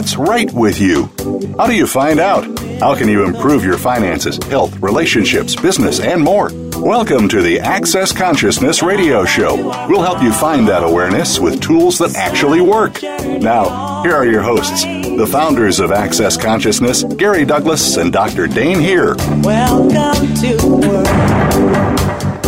[0.00, 1.10] what's right with you.
[1.58, 2.46] How do you find out?
[2.80, 6.48] How can you improve your finances, health, relationships, business, and more?
[6.78, 9.56] Welcome to the Access Consciousness Radio Show.
[9.90, 13.02] We'll help you find that awareness with tools that actually work.
[13.02, 18.46] Now, here are your hosts, the founders of Access Consciousness, Gary Douglas and Dr.
[18.46, 19.16] Dain Heer.
[19.42, 21.06] Welcome to work.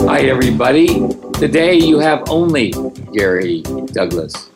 [0.09, 1.06] Hi, everybody.
[1.34, 2.73] Today you have only
[3.12, 3.60] Gary
[3.92, 4.48] Douglas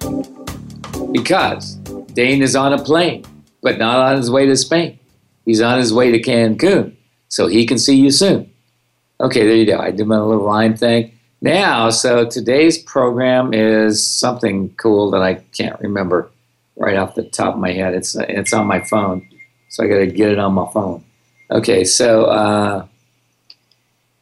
[1.13, 1.76] because
[2.17, 3.25] Dain is on a plane,
[3.63, 4.99] but not on his way to Spain.
[5.45, 6.97] He's on his way to Cancun,
[7.29, 8.51] so he can see you soon.
[9.21, 9.79] Okay, there you go.
[9.79, 11.13] I did my little rhyme thing.
[11.43, 16.31] Now, so today's program is something cool that I can't remember
[16.77, 17.93] right off the top of my head.
[17.93, 19.29] It's it's on my phone,
[19.69, 21.05] so I got to get it on my phone.
[21.51, 22.87] Okay, so uh,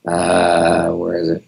[0.05, 1.45] uh, where is it?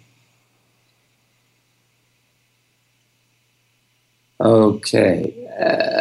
[4.41, 5.49] Okay.
[5.59, 5.96] Uh,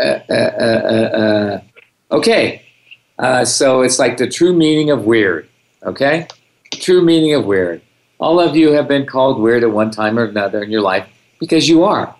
[0.00, 1.60] uh, uh, uh
[2.12, 2.62] okay.
[3.44, 5.48] so it's like the true meaning of weird.
[5.84, 6.26] Okay?
[6.72, 7.82] True meaning of weird.
[8.18, 11.08] All of you have been called weird at one time or another in your life
[11.38, 12.14] because you are.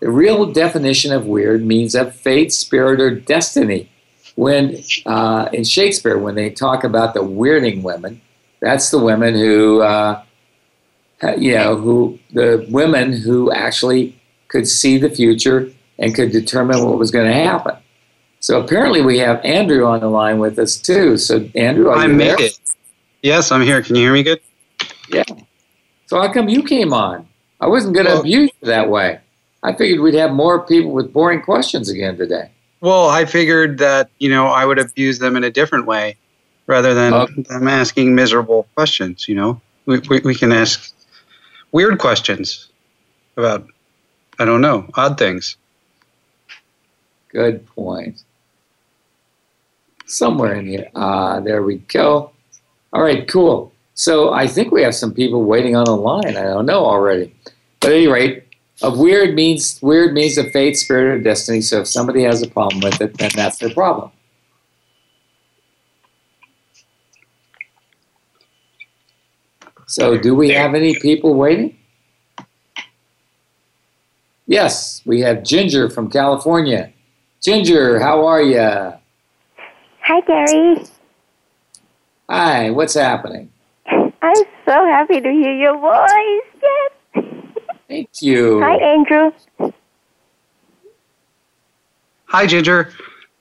[0.00, 3.88] The real definition of weird means of fate, spirit, or destiny.
[4.34, 8.20] When uh, in Shakespeare, when they talk about the weirding women,
[8.60, 10.22] that's the women who uh,
[11.38, 16.98] you know, who the women who actually could see the future and could determine what
[16.98, 17.76] was going to happen.
[18.40, 21.16] So apparently, we have Andrew on the line with us too.
[21.16, 22.58] So Andrew, I made it.
[23.22, 23.82] Yes, I'm here.
[23.82, 24.40] Can you hear me good?
[25.08, 25.24] Yeah.
[26.06, 27.26] So how come you came on?
[27.60, 29.20] I wasn't going to well, abuse you that way.
[29.62, 32.50] I figured we'd have more people with boring questions again today.
[32.82, 36.18] Well, I figured that you know I would abuse them in a different way,
[36.66, 37.42] rather than okay.
[37.48, 39.26] them asking miserable questions.
[39.28, 40.92] You know, we, we, we can ask
[41.72, 42.68] weird questions
[43.36, 43.66] about,
[44.38, 45.56] I don't know, odd things.
[47.34, 48.22] Good point.
[50.06, 50.88] Somewhere in here.
[50.94, 52.30] Ah, there we go.
[52.92, 53.72] All right, cool.
[53.94, 56.36] So I think we have some people waiting on the line.
[56.36, 57.34] I don't know already.
[57.80, 58.44] But at any rate,
[58.82, 61.60] of weird means weird means of fate, spirit, or destiny.
[61.60, 64.10] So if somebody has a problem with it, then that's their problem.
[69.86, 71.76] So, do we have any people waiting?
[74.46, 76.93] Yes, we have Ginger from California.
[77.44, 78.94] Ginger, how are you?
[80.00, 80.82] Hi, Gary.
[82.26, 83.50] Hi, what's happening?
[83.86, 86.62] I'm so happy to hear your voice.
[86.62, 87.24] Yes.
[87.86, 88.62] Thank you.
[88.62, 89.30] Hi, Andrew.
[92.28, 92.90] Hi, Ginger.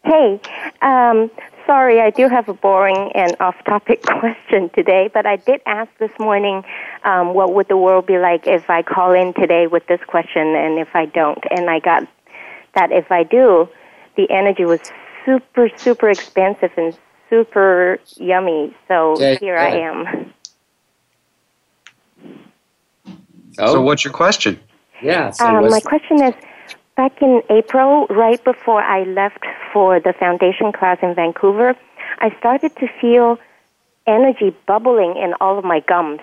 [0.03, 0.41] Hey,
[0.81, 1.31] um,
[1.65, 6.11] sorry, I do have a boring and off-topic question today, but I did ask this
[6.19, 6.65] morning,
[7.05, 10.57] um, what would the world be like if I call in today with this question,
[10.57, 12.05] and if I don't, and I got
[12.75, 13.69] that if I do,
[14.16, 14.79] the energy was
[15.25, 16.97] super, super expensive and
[17.29, 18.75] super yummy.
[18.88, 20.34] So okay, here I am.
[23.59, 23.74] Oh.
[23.74, 24.59] So, what's your question?
[25.01, 25.31] Yeah.
[25.31, 26.34] So um, my question is
[26.96, 31.75] Back in April, right before I left for the foundation class in Vancouver,
[32.19, 33.40] I started to feel
[34.06, 36.22] energy bubbling in all of my gums.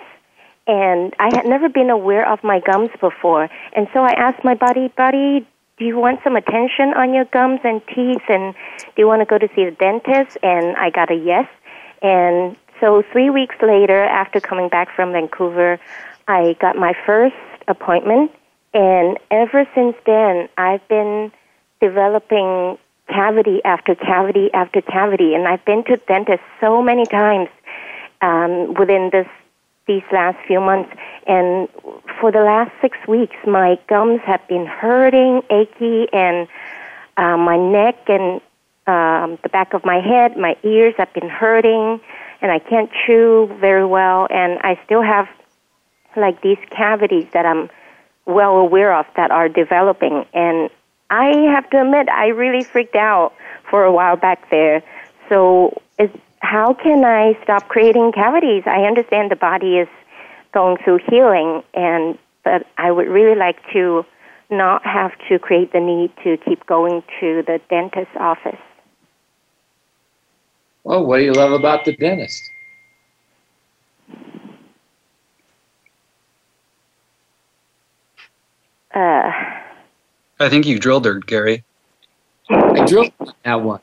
[0.69, 3.49] And I had never been aware of my gums before.
[3.75, 5.45] And so I asked my buddy, buddy,
[5.81, 8.23] do you want some attention on your gums and teeth?
[8.29, 10.39] And do you want to go to see the dentist?
[10.45, 11.49] And I got a yes.
[12.01, 15.81] And so three weeks later, after coming back from Vancouver,
[16.29, 17.35] I got my first
[17.67, 18.31] appointment
[18.73, 21.33] and ever since then, I've been
[21.81, 27.49] developing cavity after cavity after cavity, and I've been to dentists so many times
[28.23, 29.27] um, within this
[29.87, 30.91] these last few months.
[31.27, 31.69] And
[32.21, 36.49] for the last six weeks, my gums have been hurting, achy, and
[37.17, 38.41] uh, my neck and
[38.87, 42.01] um, the back of my head, my ears have been hurting,
[42.41, 44.27] and I can't chew very well.
[44.31, 45.29] And I still have
[46.17, 47.71] like these cavities that I'm
[48.27, 50.25] well aware of that are developing.
[50.33, 50.71] And
[51.11, 53.33] I have to admit, I really freaked out
[53.69, 54.83] for a while back there.
[55.29, 56.11] So, is,
[56.41, 58.65] how can I stop creating cavities?
[58.67, 59.89] I understand the body is
[60.53, 64.05] going through healing, and but I would really like to
[64.51, 68.59] not have to create the need to keep going to the dentist's office.
[70.83, 72.43] Well, what do you love about the dentist?
[78.93, 79.31] Uh,
[80.41, 81.63] I think you drilled her, Gary.
[82.49, 83.13] I drilled
[83.45, 83.81] that one.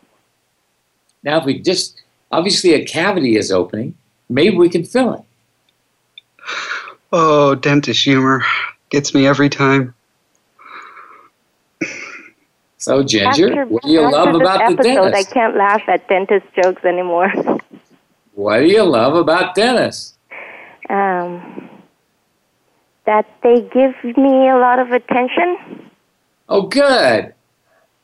[1.24, 2.02] Now, if we just
[2.32, 3.96] obviously a cavity is opening,
[4.30, 5.22] maybe we can fill it.
[7.12, 8.44] Oh, dentist humor
[8.90, 9.94] gets me every time.
[12.78, 15.30] So, Ginger, after, what do you after love this about episode, the dentist?
[15.30, 17.32] I can't laugh at dentist jokes anymore.
[18.34, 20.18] What do you love about dentists?
[20.90, 21.70] um,
[23.06, 25.90] that they give me a lot of attention.
[26.50, 27.34] Oh, good.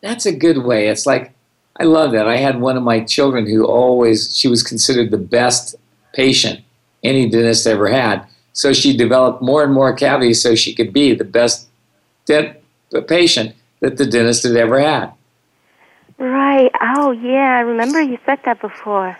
[0.02, 0.88] That's a good way.
[0.90, 1.34] It's like,
[1.80, 2.28] I love that.
[2.28, 5.75] I had one of my children who always, she was considered the best
[6.14, 6.62] patient
[7.04, 8.25] any dentist ever had.
[8.54, 11.68] So she developed more and more cavities so she could be the best
[12.25, 12.58] dent,
[13.08, 15.12] patient that the dentist had ever had.
[16.20, 16.72] Right.
[16.80, 17.58] Oh, yeah.
[17.58, 19.18] I remember you said that before.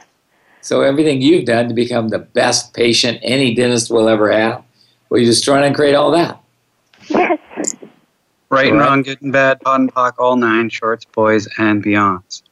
[0.62, 4.64] So everything you've done to become the best patient any dentist will ever have,
[5.10, 6.40] well, you're just trying to create all that.
[7.10, 7.40] Yes.
[8.54, 12.44] Right and wrong, good and bad, POD and POC, all nine, shorts, boys, and beyonds.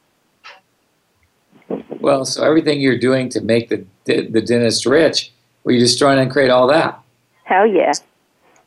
[2.00, 5.30] Well, so everything you're doing to make the the dentist rich,
[5.62, 6.98] well, you just try and create all that.
[7.44, 7.92] Hell yeah.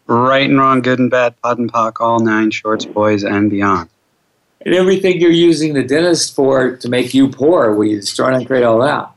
[0.07, 3.89] Right and wrong, good and bad, POD and POC, all nine, shorts, boys, and beyond.
[4.61, 8.33] And everything you're using the dentist for to make you poor, well, you just try
[8.33, 9.11] and create all that.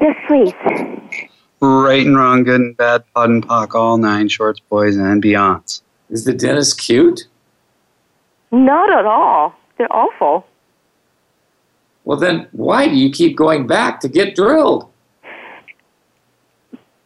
[0.00, 0.52] Yes, please.
[1.60, 5.82] Right and wrong, good and bad, POD and POC, all nine, shorts, boys, and beyonds.
[6.10, 7.26] Is the dentist cute?
[8.50, 9.54] Not at all.
[9.78, 10.46] They're awful.
[12.04, 14.90] Well, then why do you keep going back to get drilled?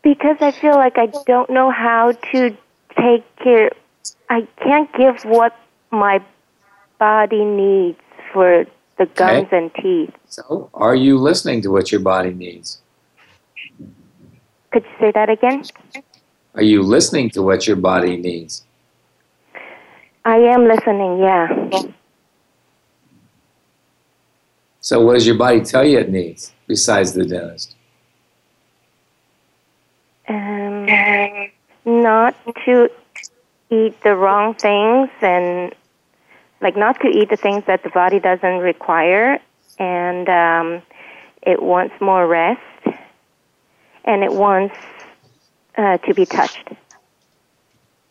[0.03, 2.57] Because I feel like I don't know how to
[2.97, 3.71] take care.
[4.29, 5.57] I can't give what
[5.91, 6.23] my
[6.99, 7.99] body needs
[8.33, 8.67] for
[8.99, 10.15] the gums and teeth.
[10.27, 12.81] So, are you listening to what your body needs?
[14.71, 15.65] Could you say that again?
[16.55, 18.64] Are you listening to what your body needs?
[20.25, 21.83] I am listening, yeah.
[24.81, 27.75] So, what does your body tell you it needs besides the dentist?
[30.29, 30.87] Um,
[31.85, 32.35] not
[32.65, 32.91] to
[33.71, 35.75] eat the wrong things and
[36.61, 39.39] like not to eat the things that the body doesn't require
[39.79, 40.83] and um,
[41.43, 42.61] it wants more rest
[44.05, 44.77] and it wants
[45.77, 46.71] uh, to be touched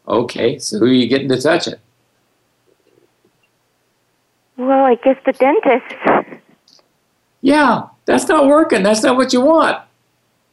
[0.08, 1.80] Okay, so who are you getting to touch it?
[4.58, 5.96] Well i guess the dentist
[7.42, 8.84] Yeah, that's not working.
[8.84, 9.78] That's not what you want.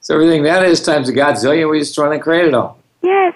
[0.00, 2.78] So, everything that is times a godzillion, we just trying to create it all.
[3.02, 3.34] yes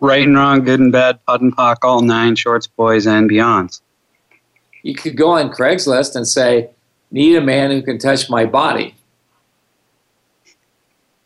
[0.00, 3.80] Right and wrong, good and bad, POD and POC, all nine, shorts, boys, and beyonds.
[4.82, 6.70] You could go on Craigslist and say,
[7.10, 8.94] Need a man who can touch my body.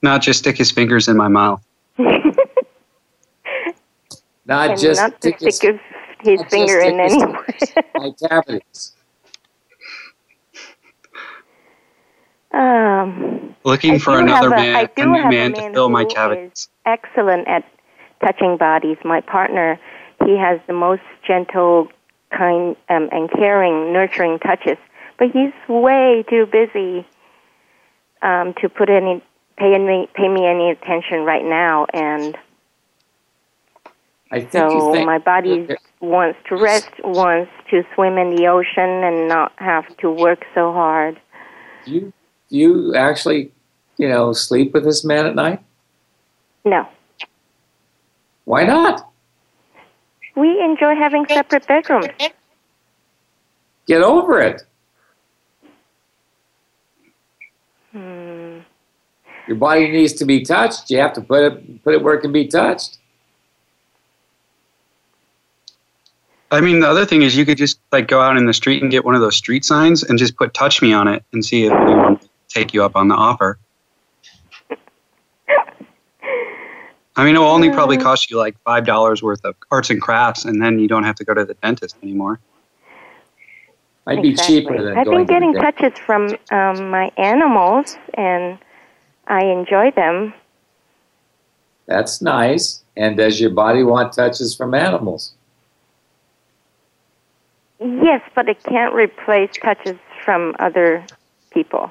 [0.02, 1.62] Not just stick his fingers in my mouth.
[4.46, 5.80] Not and just not to stick his- stick his,
[6.22, 7.46] his not finger in stick his anywhere
[7.96, 8.92] my cavities.
[12.52, 15.52] um, Looking I for another have a- man, I a do new have a man
[15.52, 16.68] man to fill my who cavities.
[16.86, 17.64] excellent at
[18.24, 18.96] touching bodies.
[19.04, 19.78] My partner,
[20.24, 21.88] he has the most gentle,
[22.30, 24.78] kind, um, and caring, nurturing touches.
[25.18, 27.06] But he's way too busy
[28.22, 29.22] um, to put any
[29.58, 31.86] pay any pay me any attention right now.
[31.92, 32.36] And
[34.30, 35.68] I think you so think my body
[36.00, 40.72] wants to rest, wants to swim in the ocean, and not have to work so
[40.72, 41.20] hard.
[41.84, 42.00] Do you,
[42.50, 43.52] do you actually,
[43.98, 45.60] you know, sleep with this man at night?
[46.64, 46.86] No,
[48.44, 49.06] Why not?
[50.36, 52.06] we enjoy having separate bedrooms.
[53.86, 54.62] Get over it.
[57.92, 58.58] Hmm.
[59.48, 60.90] Your body needs to be touched.
[60.90, 62.98] You have to put it put it where it can be touched.
[66.52, 68.82] I mean, the other thing is you could just like go out in the street
[68.82, 71.44] and get one of those street signs and just put "touch me" on it and
[71.44, 73.58] see if anyone will take you up on the offer.
[77.16, 80.00] I mean, it will only probably cost you like five dollars worth of arts and
[80.00, 82.40] crafts, and then you don't have to go to the dentist anymore.
[84.06, 84.60] Might be Exactly.
[84.62, 85.96] cheaper than I've going been getting to the dentist.
[85.96, 88.58] touches from um, my animals, and
[89.28, 90.34] I enjoy them.
[91.86, 92.82] That's nice.
[92.96, 95.34] And does your body want touches from animals?
[97.80, 101.04] Yes, but it can't replace touches from other
[101.50, 101.90] people.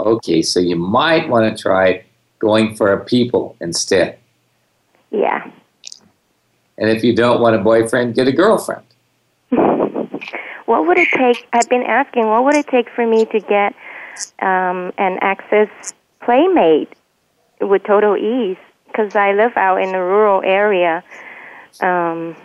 [0.00, 2.04] Okay, so you might want to try
[2.38, 4.18] going for a people instead.
[5.10, 5.48] Yeah.
[6.78, 8.84] And if you don't want a boyfriend, get a girlfriend.
[10.66, 11.46] What would it take?
[11.52, 13.74] I've been asking, what would it take for me to get
[14.40, 15.68] um, an Access
[16.22, 16.88] Playmate
[17.60, 18.56] with total ease?
[18.86, 21.04] Because I live out in a rural area.
[21.80, 22.36] Um,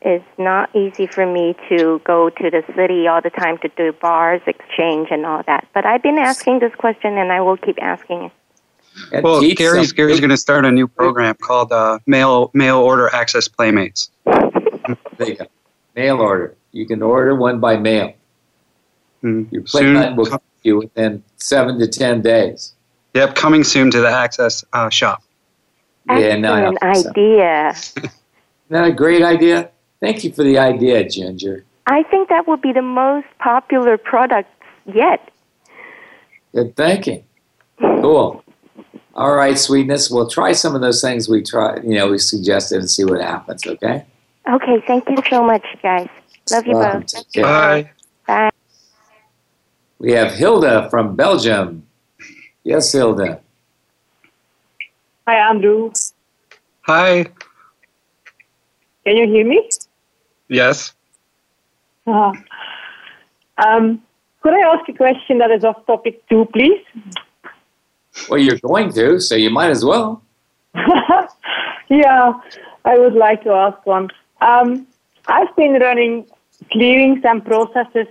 [0.00, 3.92] it's not easy for me to go to the city all the time to do
[3.92, 5.66] bars exchange and all that.
[5.74, 8.32] But I've been asking this question, and I will keep asking it.
[9.12, 13.12] And Well, Gary's Gary's going to start a new program called uh, Mail Mail Order
[13.14, 14.10] Access Playmates.
[14.24, 15.46] There you go.
[15.94, 16.56] Mail order.
[16.72, 18.14] You can order one by mail.
[19.22, 19.50] Mm.
[19.52, 22.72] Your play Soon will come to you within seven to ten days.
[23.14, 25.22] Yep, coming soon to the Access uh, shop.
[26.08, 27.10] Yeah, no, I Excellent don't so.
[27.10, 27.68] idea.
[27.70, 28.12] Isn't
[28.70, 29.70] that a great idea?
[30.00, 31.64] Thank you for the idea, Ginger.
[31.86, 34.50] I think that will be the most popular product
[34.86, 35.30] yet.
[36.54, 37.24] Good thinking.
[37.80, 38.44] Cool.
[39.14, 40.10] All right, sweetness.
[40.10, 43.20] We'll try some of those things we try, you know, we suggested and see what
[43.20, 43.66] happens.
[43.66, 44.04] Okay.
[44.48, 46.08] Okay, thank you so much, guys.
[46.50, 47.00] Love you Welcome.
[47.00, 47.06] both.
[47.08, 47.42] Take care.
[47.42, 47.90] Bye.
[48.26, 48.50] Bye.
[49.98, 51.86] We have Hilda from Belgium.
[52.62, 53.40] Yes, Hilda.
[55.26, 55.90] Hi, Andrew.
[56.82, 57.24] Hi.
[59.04, 59.68] Can you hear me?
[60.48, 60.94] Yes.
[62.06, 62.32] Uh,
[63.58, 64.02] um,
[64.42, 66.82] could I ask a question that is off topic too, please?
[68.28, 70.22] Well, you're going to, so you might as well.
[71.88, 72.32] yeah,
[72.84, 74.08] I would like to ask one.
[74.40, 74.86] Um,
[75.26, 76.26] I've been running
[76.72, 78.06] clearings and processes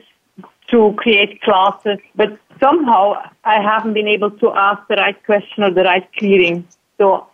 [0.67, 3.13] to create classes, but somehow
[3.44, 6.67] I haven't been able to ask the right question or the right clearing.
[6.98, 7.27] So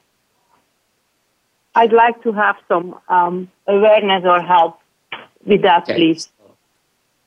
[1.75, 4.79] I'd like to have some um, awareness or help
[5.45, 5.95] with that, Okay.
[5.95, 6.29] please.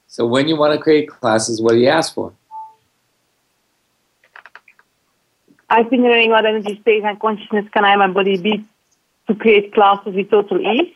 [0.06, 2.32] So when you want to create classes, what do you ask for?
[5.68, 8.64] I've been running what energy, space, and consciousness can I, my body be
[9.26, 10.94] to create classes with total ease.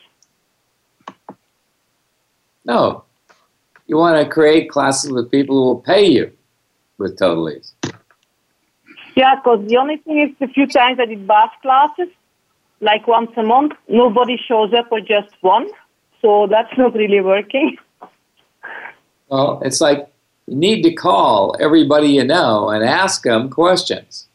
[2.64, 3.04] No.
[3.86, 6.30] You want to create classes with people who will pay you
[6.98, 7.74] with total ease.
[9.16, 12.08] Yeah, because the only thing is the few times I did bars classes,
[12.80, 15.68] like once a month, nobody shows up or just one.
[16.20, 17.76] So that's not really working.
[19.28, 20.08] Well, it's like
[20.46, 24.26] you need to call everybody you know and ask them questions.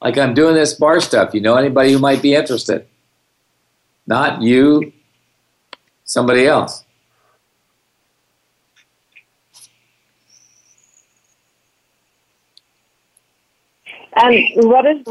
[0.00, 1.34] Like I'm doing this bar stuff.
[1.34, 2.86] You know anybody who might be interested?
[4.06, 4.92] Not you,
[6.04, 6.84] somebody else.
[14.20, 15.04] And what is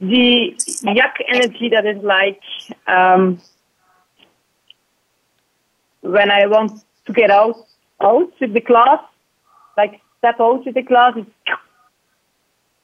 [0.00, 2.40] the yak energy that is like
[2.88, 3.40] um,
[6.02, 7.56] when I want to get out
[8.00, 9.00] out with the class,
[9.76, 11.14] like step out with the class?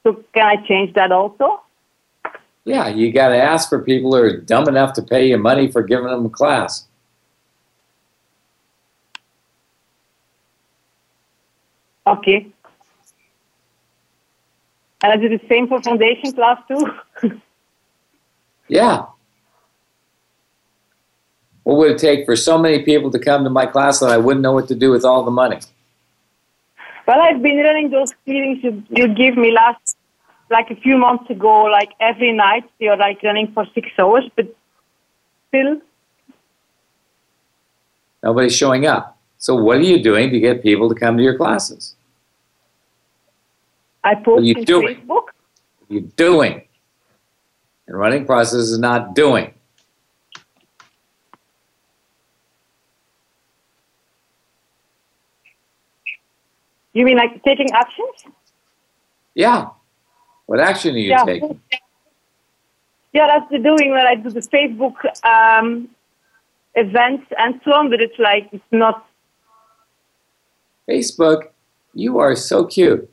[0.05, 1.61] So can I change that also?
[2.65, 5.71] Yeah, you got to ask for people who are dumb enough to pay you money
[5.71, 6.87] for giving them a class.
[12.07, 12.47] Okay.
[15.03, 17.41] And I do the same for foundation class too.
[18.69, 19.07] Yeah.
[21.69, 24.17] What would it take for so many people to come to my class that I
[24.17, 25.59] wouldn't know what to do with all the money?
[27.07, 29.99] well, I've been running those clearings you, you give me last,
[30.49, 32.65] like a few months ago, like every night.
[32.79, 34.47] You're like running for six hours, but
[35.49, 35.83] still,
[38.23, 39.19] Nobody's showing up.
[39.37, 41.97] So what are you doing to get people to come to your classes?
[44.03, 44.97] I are post you in doing?
[44.97, 45.07] Facebook.
[45.07, 46.63] What are you doing?
[47.87, 49.53] And running process is not doing.
[56.99, 58.35] You mean like taking actions?
[59.33, 59.69] Yeah.
[60.47, 61.25] What action are you yeah.
[61.25, 61.61] taking?
[63.12, 65.88] Yeah, that's the doing when I do the Facebook um,
[66.75, 69.07] events and so on, but it's like, it's not,
[70.88, 71.50] Facebook,
[71.95, 73.09] you are so cute.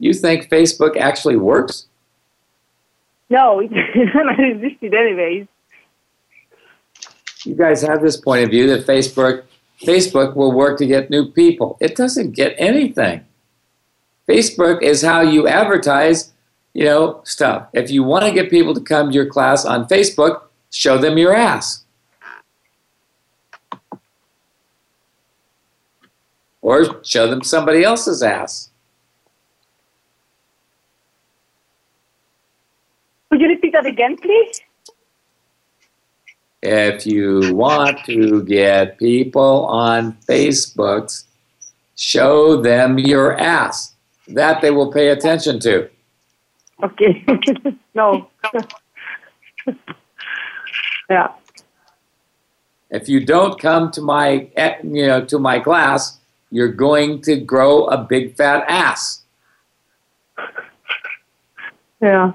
[0.00, 1.86] You think Facebook actually works?
[3.28, 5.46] no, it's not existed anyways.
[7.44, 9.44] You guys have this point of view that Facebook
[9.82, 11.78] Facebook will work to get new people.
[11.80, 13.24] It doesn't get anything.
[14.28, 16.32] Facebook is how you advertise,
[16.74, 17.68] you know, stuff.
[17.72, 21.18] If you want to get people to come to your class on Facebook, show them
[21.18, 21.84] your ass.
[26.62, 28.70] Or show them somebody else's ass.
[33.30, 34.60] Could you repeat that again, please?
[36.62, 41.24] If you want to get people on Facebook,
[41.96, 43.94] show them your ass.
[44.28, 45.88] That they will pay attention to.
[46.82, 47.24] Okay.
[47.94, 48.28] no.
[51.10, 51.28] yeah.
[52.90, 56.18] If you don't come to my, eh, you know, to my class,
[56.50, 59.22] you're going to grow a big fat ass.
[62.02, 62.32] Yeah.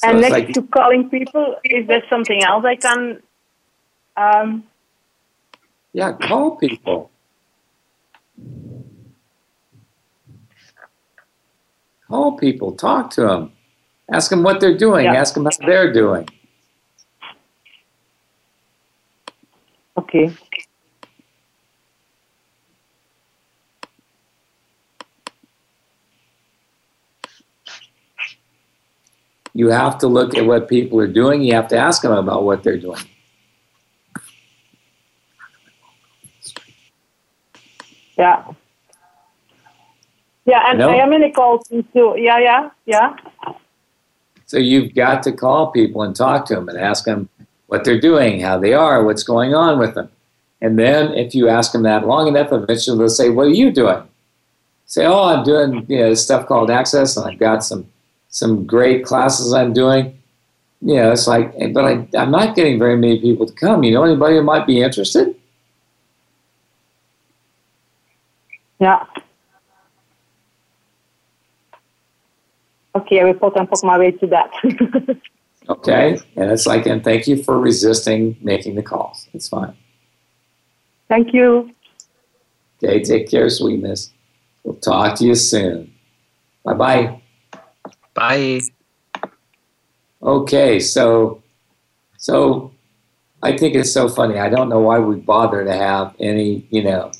[0.00, 3.22] So and next like, to calling people, is there something else I can?
[4.16, 4.64] Um,
[5.92, 7.10] yeah, call people.
[12.08, 13.52] Call people, talk to them,
[14.12, 15.14] ask them what they're doing, Yeah.
[15.14, 16.26] ask them how they're doing.
[19.98, 20.32] Okay.
[29.54, 31.42] You have to look at what people are doing.
[31.42, 33.00] You have to ask them about what they're doing.
[38.16, 38.44] Yeah.
[40.46, 40.90] Yeah, and No?
[40.90, 42.14] I am in a call too.
[42.16, 43.16] Yeah, yeah, yeah.
[44.46, 47.28] So you've got to call people and talk to them and ask them
[47.68, 50.10] what they're doing, how they are, what's going on with them.
[50.60, 53.70] And then if you ask them that long enough, eventually they'll say, "What are you
[53.70, 54.02] doing?"
[54.86, 57.86] Say, "Oh, I'm doing you know stuff called Access, and I've got some
[58.30, 60.16] some great classes I'm doing."
[60.82, 63.82] You know, it's like, but I, I'm not getting very many people to come.
[63.82, 65.36] You know, anybody who might be interested?
[68.78, 69.04] Yeah.
[72.94, 74.50] Okay, I will put and put my way to that.
[75.68, 79.28] Okay, and it's like, and thank you for resisting making the calls.
[79.32, 79.76] It's fine.
[81.08, 81.70] Thank you.
[82.82, 84.10] Okay, take care, sweetness.
[84.64, 85.92] We'll talk to you soon.
[86.64, 87.19] Bye bye.
[88.14, 88.60] Bye.
[90.22, 91.42] Okay, so
[92.18, 92.72] so
[93.42, 94.38] I think it's so funny.
[94.38, 97.10] I don't know why we bother to have any, you know,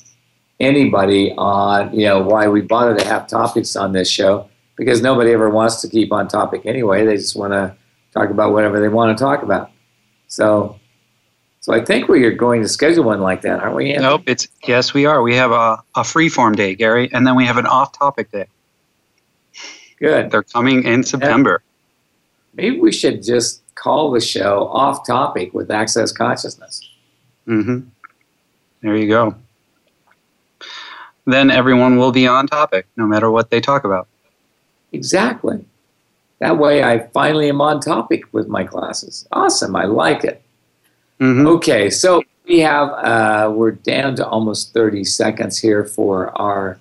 [0.59, 5.31] anybody on, you know, why we bother to have topics on this show because nobody
[5.31, 7.05] ever wants to keep on topic anyway.
[7.05, 7.75] They just want to
[8.13, 9.71] talk about whatever they want to talk about.
[10.27, 10.79] So
[11.61, 13.91] so I think we are going to schedule one like that, aren't we?
[13.91, 14.07] Anthony?
[14.07, 14.23] Nope.
[14.25, 15.21] It's yes, we are.
[15.21, 18.31] We have a, a free form day, Gary, and then we have an off topic
[18.31, 18.47] day.
[20.01, 20.31] Good.
[20.31, 21.61] They're coming in September.
[22.55, 26.81] Maybe we should just call the show off topic with access consciousness.
[27.45, 27.81] hmm
[28.81, 29.35] There you go.
[31.25, 34.07] Then everyone will be on topic, no matter what they talk about.
[34.91, 35.63] Exactly.
[36.39, 39.27] That way I finally am on topic with my classes.
[39.31, 39.75] Awesome.
[39.75, 40.41] I like it.
[41.19, 46.79] hmm Okay, so we have uh, we're down to almost 30 seconds here for our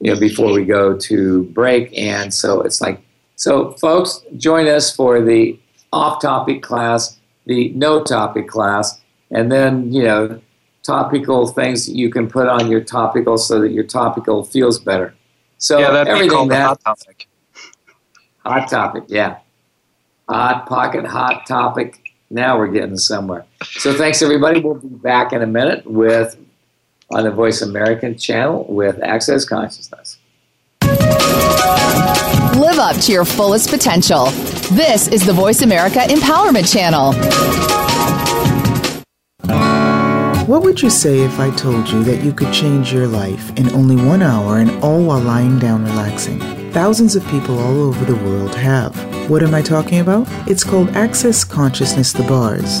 [0.00, 3.00] you know before we go to break and so it's like
[3.36, 5.58] so folks join us for the
[5.92, 10.40] off topic class, the no topic class and then you know
[10.82, 15.14] topical things that you can put on your topical so that your topical feels better.
[15.58, 17.28] So yeah, that'd be everything called that hot topic.
[18.44, 19.38] Hot topic, yeah.
[20.28, 22.00] Hot pocket, hot topic.
[22.30, 23.44] Now we're getting somewhere.
[23.64, 24.60] So thanks everybody.
[24.60, 26.38] We'll be back in a minute with
[27.10, 30.18] on the Voice American channel with Access Consciousness.
[32.58, 34.26] Live up to your fullest potential.
[34.72, 37.14] This is the Voice America Empowerment Channel.
[40.46, 43.70] What would you say if I told you that you could change your life in
[43.72, 46.40] only one hour and all while lying down relaxing?
[46.72, 48.96] Thousands of people all over the world have.
[49.30, 50.26] What am I talking about?
[50.48, 52.80] It's called Access Consciousness The Bars.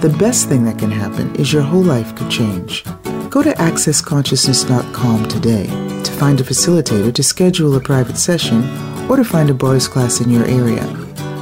[0.00, 2.84] The best thing that can happen is your whole life could change.
[3.30, 8.62] Go to accessconsciousness.com today to find a facilitator to schedule a private session
[9.10, 10.86] or to find a bars class in your area.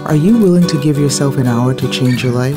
[0.06, 2.56] Are you willing to give yourself an hour to change your life?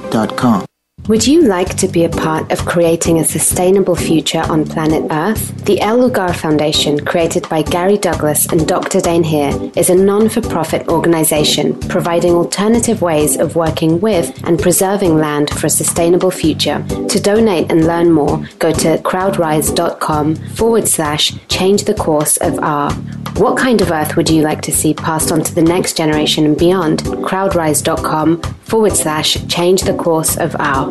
[0.13, 0.70] Inc.com.
[1.07, 5.65] Would you like to be a part of creating a sustainable future on planet Earth?
[5.65, 9.01] The El Lugar Foundation, created by Gary Douglas and Dr.
[9.01, 14.61] Dain Heer, is a non for profit organization providing alternative ways of working with and
[14.61, 16.85] preserving land for a sustainable future.
[16.87, 22.93] To donate and learn more, go to crowdrise.com forward slash change the course of R.
[23.37, 26.45] What kind of Earth would you like to see passed on to the next generation
[26.45, 26.99] and beyond?
[26.99, 30.90] Crowdrise.com forward slash change the course of R.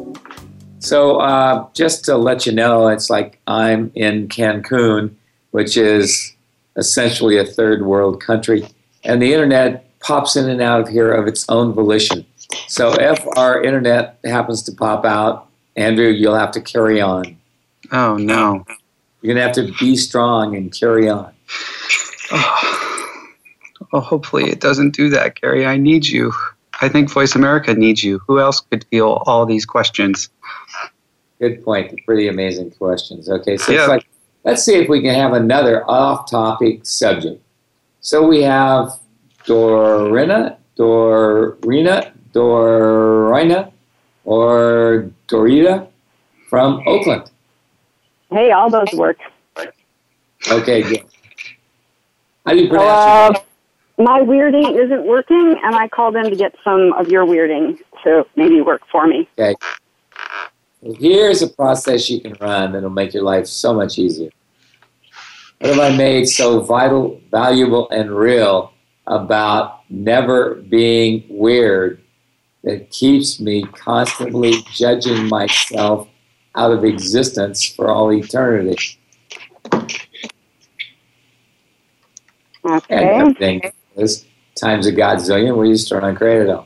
[0.81, 5.13] So, uh, just to let you know, it's like I'm in Cancun,
[5.51, 6.35] which is
[6.75, 8.67] essentially a third world country,
[9.03, 12.25] and the internet pops in and out of here of its own volition.
[12.67, 17.37] So, if our internet happens to pop out, Andrew, you'll have to carry on.
[17.91, 18.65] Oh, no.
[19.21, 21.33] You're going to have to be strong and carry on.
[22.33, 23.27] Oh.
[23.91, 25.65] well, hopefully it doesn't do that, Gary.
[25.65, 26.31] I need you.
[26.81, 28.19] I think Voice America needs you.
[28.27, 30.29] Who else could feel all these questions?
[31.39, 31.93] Good point.
[32.05, 33.29] Pretty amazing questions.
[33.29, 33.79] Okay, so yeah.
[33.81, 34.07] it's like,
[34.43, 37.41] let's see if we can have another off-topic subject.
[38.01, 38.99] So we have
[39.45, 43.71] Dorina, Dorina, Dorina,
[44.25, 45.87] or Dorita
[46.49, 47.29] from Oakland.
[48.31, 49.19] Hey, all those work.
[50.49, 51.03] Okay, good.
[52.45, 53.41] How do you pronounce uh,
[54.03, 58.25] my weirding isn't working, and I called in to get some of your weirding to
[58.35, 59.27] maybe work for me.
[59.37, 59.55] Okay.
[60.81, 64.31] Here's a process you can run that'll make your life so much easier.
[65.59, 68.73] What have I made so vital, valuable, and real
[69.05, 72.01] about never being weird
[72.63, 76.07] that keeps me constantly judging myself
[76.55, 78.97] out of existence for all eternity?
[82.63, 85.57] Okay is times a godzillion.
[85.57, 86.63] We just turn on Creator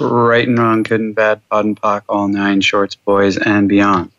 [0.00, 4.12] Right and wrong, good and bad, POD and POC, all nine shorts, boys, and beyond.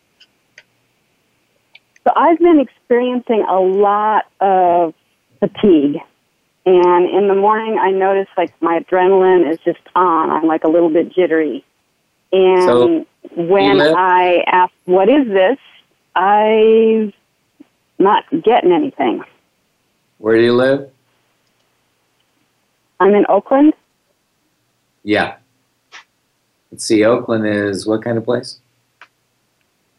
[2.04, 4.94] So I've been experiencing a lot of
[5.38, 6.00] fatigue.
[6.66, 10.30] And in the morning, I notice like my adrenaline is just on.
[10.30, 11.64] I'm like a little bit jittery.
[12.32, 15.58] And so, when I ask, what is this?
[16.14, 17.12] I'm
[17.98, 19.22] not getting anything.
[20.18, 20.90] Where do you live?
[23.00, 23.72] I'm in Oakland.
[25.02, 25.36] Yeah.
[26.70, 28.60] Let's see, Oakland is what kind of place?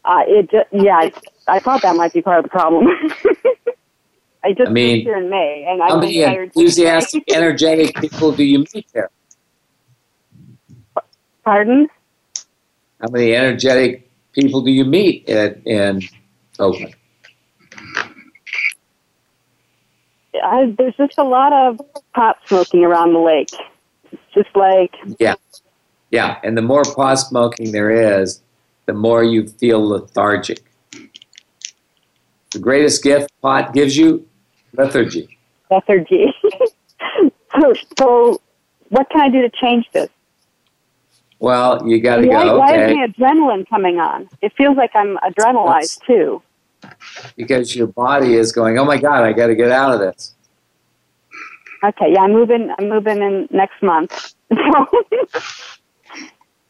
[0.04, 1.12] Uh, it just, yeah, I,
[1.48, 2.86] I thought that might be part of the problem.
[4.44, 8.42] I just I mean, moved here in May, and how many enthusiastic, energetic people do
[8.42, 9.10] you meet there?
[11.44, 11.88] Pardon?
[13.00, 16.02] How many energetic people do you meet at, in
[16.58, 16.94] Oakland?
[20.42, 21.80] I, there's just a lot of
[22.14, 23.50] pot smoking around the lake.
[24.10, 25.34] It's just like yeah,
[26.10, 26.38] yeah.
[26.42, 28.42] And the more pot smoking there is,
[28.86, 30.60] the more you feel lethargic.
[32.52, 34.28] The greatest gift pot gives you
[34.74, 35.38] lethargy.
[35.70, 36.34] Lethargy.
[37.60, 38.40] so, so,
[38.90, 40.10] what can I do to change this?
[41.38, 42.36] Well, you got to go.
[42.36, 42.56] Okay.
[42.56, 44.28] Why is the adrenaline coming on?
[44.42, 46.42] It feels like I'm adrenalized That's, too
[47.36, 50.34] because your body is going, "Oh my God, I got to get out of this."
[51.84, 52.72] Okay, yeah, I'm moving.
[52.78, 54.34] I'm moving in next month.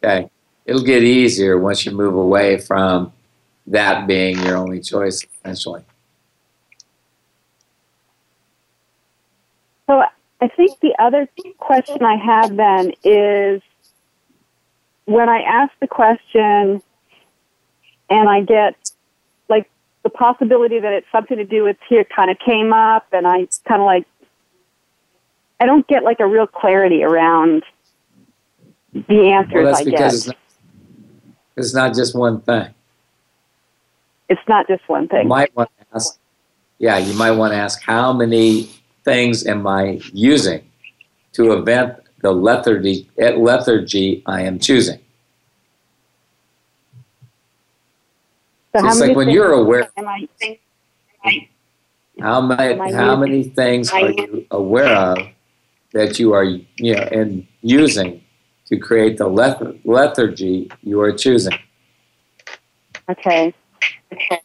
[0.02, 0.30] okay,
[0.66, 3.12] it'll get easier once you move away from
[3.66, 5.82] that being your only choice, essentially.
[9.86, 10.02] So
[10.40, 13.62] I think the other question I have then is
[15.04, 16.82] when I ask the question
[18.10, 18.81] and I get
[20.02, 23.46] the possibility that it's something to do with here kind of came up, and I
[23.68, 24.06] kind of like,
[25.60, 27.62] I don't get like a real clarity around
[28.92, 30.14] the answers well, that's I because.
[30.14, 30.36] It's not,
[31.56, 32.68] it's not just one thing.
[34.28, 35.22] It's not just one thing.
[35.22, 36.18] You might want to ask,
[36.78, 38.70] yeah, you might want to ask how many
[39.04, 40.68] things am I using
[41.34, 44.98] to event the lethargy, lethargy I am choosing?
[48.74, 49.90] So it's like when you're aware.
[49.96, 50.28] Am I,
[51.22, 51.48] am I,
[52.20, 55.18] how many how many things are you aware of
[55.92, 58.24] that you are you know and using
[58.66, 59.28] to create the
[59.84, 61.58] lethargy you are choosing?
[63.10, 63.52] Okay.
[64.12, 64.40] Okay.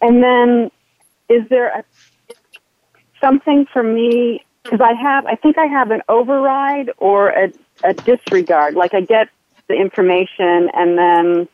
[0.00, 0.70] And then,
[1.28, 1.84] is there a,
[3.20, 7.52] something for me because I have, I think I have an override or a,
[7.84, 8.74] a disregard.
[8.74, 9.28] Like I get
[9.68, 11.48] the information and then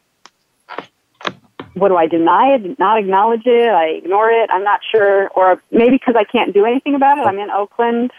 [1.74, 2.78] what do I deny it?
[2.78, 3.68] Not acknowledge it?
[3.68, 4.50] I ignore it?
[4.50, 5.28] I'm not sure.
[5.30, 7.26] Or maybe because I can't do anything about it.
[7.26, 8.12] I'm in Oakland.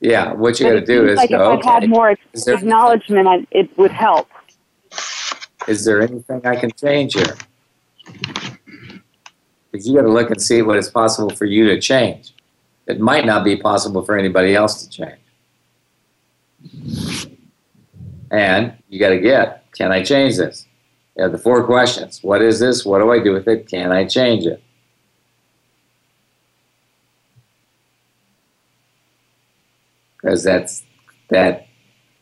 [0.00, 3.26] Yeah, what you got to do is like go, if I had more there, acknowledgement,
[3.26, 4.28] I, it would help.
[5.66, 7.34] is there anything I can change here?
[9.72, 12.34] Because you got to look and see what is possible for you to change.
[12.86, 15.18] It might not be possible for anybody else to change.
[18.30, 20.66] And you got to get, can I change this?
[21.16, 22.22] You have the four questions.
[22.22, 22.84] What is this?
[22.84, 23.68] What do I do with it?
[23.68, 24.62] Can I change it?
[30.16, 30.84] Because that's
[31.28, 31.66] that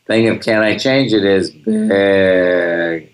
[0.05, 3.11] thing of can I change it is big.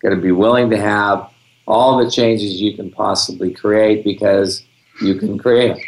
[0.00, 1.30] Got to be willing to have
[1.68, 4.64] all the changes you can possibly create because
[5.02, 5.84] you can create them.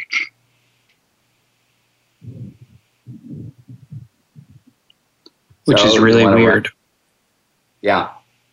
[5.65, 6.69] Which So is really wanna work- weird.
[7.81, 8.09] Yeah.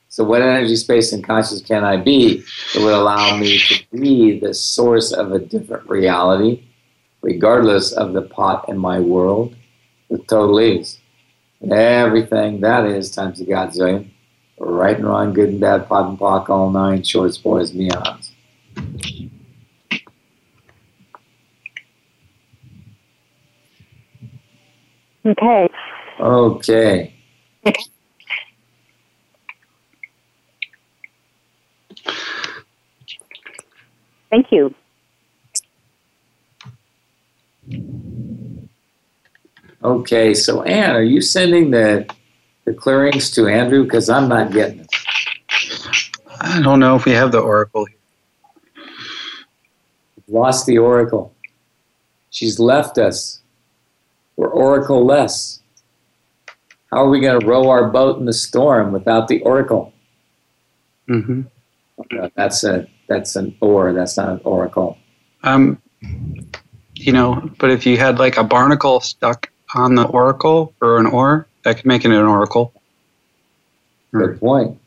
[0.08, 2.42] So, what energy, space, and consciousness can I be
[2.74, 6.62] that would allow me to be the source of a different reality,
[7.20, 9.54] regardless of the pot in my world,
[10.10, 10.98] The total is.
[11.70, 14.08] Everything that is times a godzillion,
[14.58, 18.30] right and wrong, good and bad, POD and POC, all nine, shorts, boys, beyonds.
[25.26, 25.68] Okay.
[26.20, 27.14] Okay.
[34.30, 34.74] Thank you.
[39.82, 40.34] Okay.
[40.34, 42.06] So, Anne, are you sending the
[42.68, 43.84] the clearings to Andrew?
[43.84, 44.90] Because I'm not getting it.
[46.40, 47.86] I don't know if we have the oracle
[50.28, 51.34] lost the oracle.
[52.30, 53.40] She's left us.
[54.36, 55.60] We're oracle less.
[56.90, 59.92] How are we going to row our boat in the storm without the oracle?
[61.08, 61.42] Mm-hmm.
[62.12, 63.92] No, that's a that's an oar.
[63.92, 64.96] That's not an oracle.
[65.42, 65.82] Um,
[66.94, 71.06] you know, but if you had like a barnacle stuck on the oracle or an
[71.06, 72.72] oar, that could make it an oracle.
[74.12, 74.78] Good point.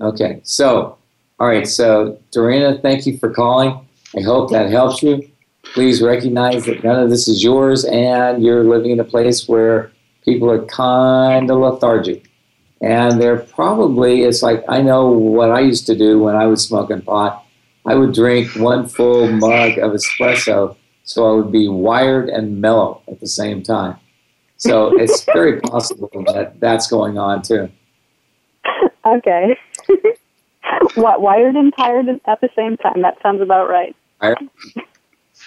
[0.00, 0.96] Okay, so
[1.40, 1.66] all right.
[1.66, 3.70] So Dorina, thank you for calling.
[4.16, 5.28] I hope that helps you.
[5.74, 9.90] Please recognize that none of this is yours, and you're living in a place where
[10.24, 12.28] people are kind of lethargic.
[12.80, 16.64] And they're probably, it's like I know what I used to do when I was
[16.64, 17.44] smoking pot.
[17.86, 23.02] I would drink one full mug of espresso so I would be wired and mellow
[23.08, 23.96] at the same time.
[24.62, 27.68] So it's very possible that that's going on too.
[29.04, 29.58] Okay.
[30.94, 33.02] what wired and tired at the same time?
[33.02, 33.96] That sounds about right.
[34.20, 34.38] Wired,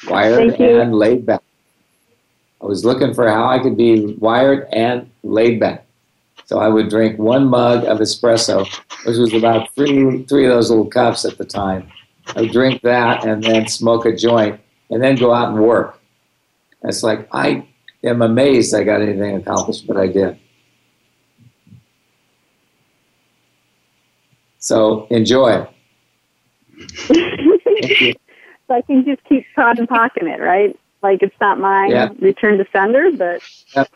[0.09, 1.41] wired and laid back.
[2.61, 5.85] I was looking for how I could be wired and laid back.
[6.43, 8.67] So I would drink one mug of espresso,
[9.05, 11.87] which was about three three of those little cups at the time.
[12.35, 16.01] I would drink that and then smoke a joint and then go out and work.
[16.83, 17.65] It's like I
[18.05, 20.39] am amazed I got anything accomplished, but I did.
[24.59, 25.67] So enjoy.
[28.67, 30.75] So I can just keep pot and pocking it, right?
[31.03, 31.91] Like it's not mine.
[31.91, 32.09] Yeah.
[32.19, 33.43] Return to sender, but
[33.75, 33.91] Yep,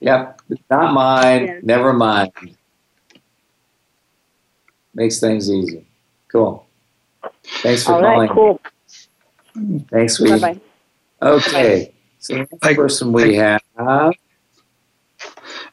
[0.00, 0.40] Yep.
[0.68, 1.46] not mine.
[1.46, 1.60] Yeah.
[1.62, 2.32] Never mind.
[4.92, 5.86] Makes things easy.
[6.32, 6.66] Cool.
[7.62, 8.18] Thanks for all calling.
[8.28, 8.60] right, cool.
[9.92, 10.40] Thanks, Bye sweetie.
[10.40, 10.60] bye.
[11.22, 11.94] Okay.
[12.20, 13.60] So next I- person we have.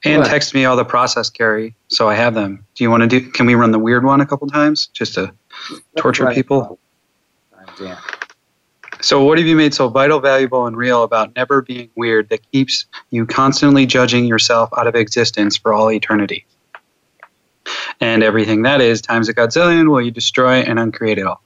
[0.04, 0.28] And What?
[0.28, 2.66] text me all the process carry, so I have them.
[2.76, 3.22] Do you want to do?
[3.32, 5.32] Can we run the weird one a couple times just to
[5.98, 6.36] torture Right.
[6.36, 6.80] people?
[7.82, 7.98] Yeah.
[9.02, 12.40] So, what have you made so vital, valuable, and real about never being weird that
[12.52, 16.46] keeps you constantly judging yourself out of existence for all eternity?
[18.02, 21.42] And everything that is times a godzillion will you destroy and uncreate it all.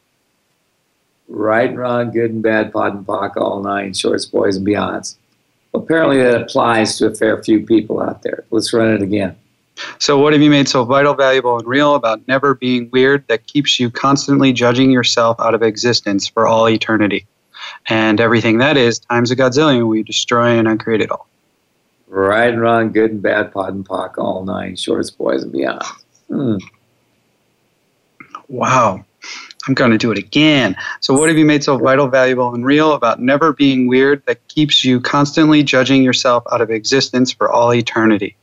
[1.34, 5.16] Right and wrong, good and bad, POD and POC, all nine, shorts, boys, and beyonds.
[5.74, 8.44] Apparently, that applies to a fair few people out there.
[8.52, 9.38] Let's run it again.
[9.98, 13.48] So, what have you made so vital, valuable, and real about never being weird that
[13.48, 17.26] keeps you constantly judging yourself out of existence for all eternity?
[17.88, 21.30] And everything that is times a godzillion you destroy and uncreate it all.
[22.10, 25.84] Right and wrong, good and bad, POD and POC, all nine, shorts, boys, and beyond.
[26.28, 26.58] Hmm.
[28.50, 29.06] Wow.
[29.68, 30.76] I'm going to do it again.
[31.02, 34.48] So, what have you made so vital, valuable, and real about never being weird that
[34.48, 38.36] keeps you constantly judging yourself out of existence for all eternity?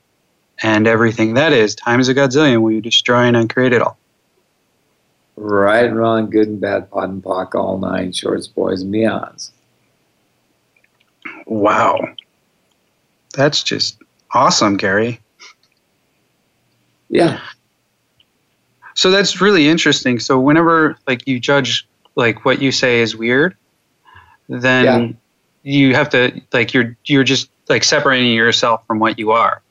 [0.62, 3.98] And everything that is time is a godzillion will you destroy and uncreate it all.
[5.36, 9.50] Right and wrong, good and bad, POD and POC, all nine, shorts, boys, and beyonds.
[11.46, 12.14] Wow.
[13.34, 13.98] That's just
[14.32, 15.20] awesome, Gary.
[17.08, 17.40] Yeah.
[18.98, 20.18] So that's really interesting.
[20.18, 23.56] So whenever like you judge like what you say is weird,
[24.48, 25.12] then Yeah.
[25.62, 29.62] you have to like you're you're just like separating yourself from what you are.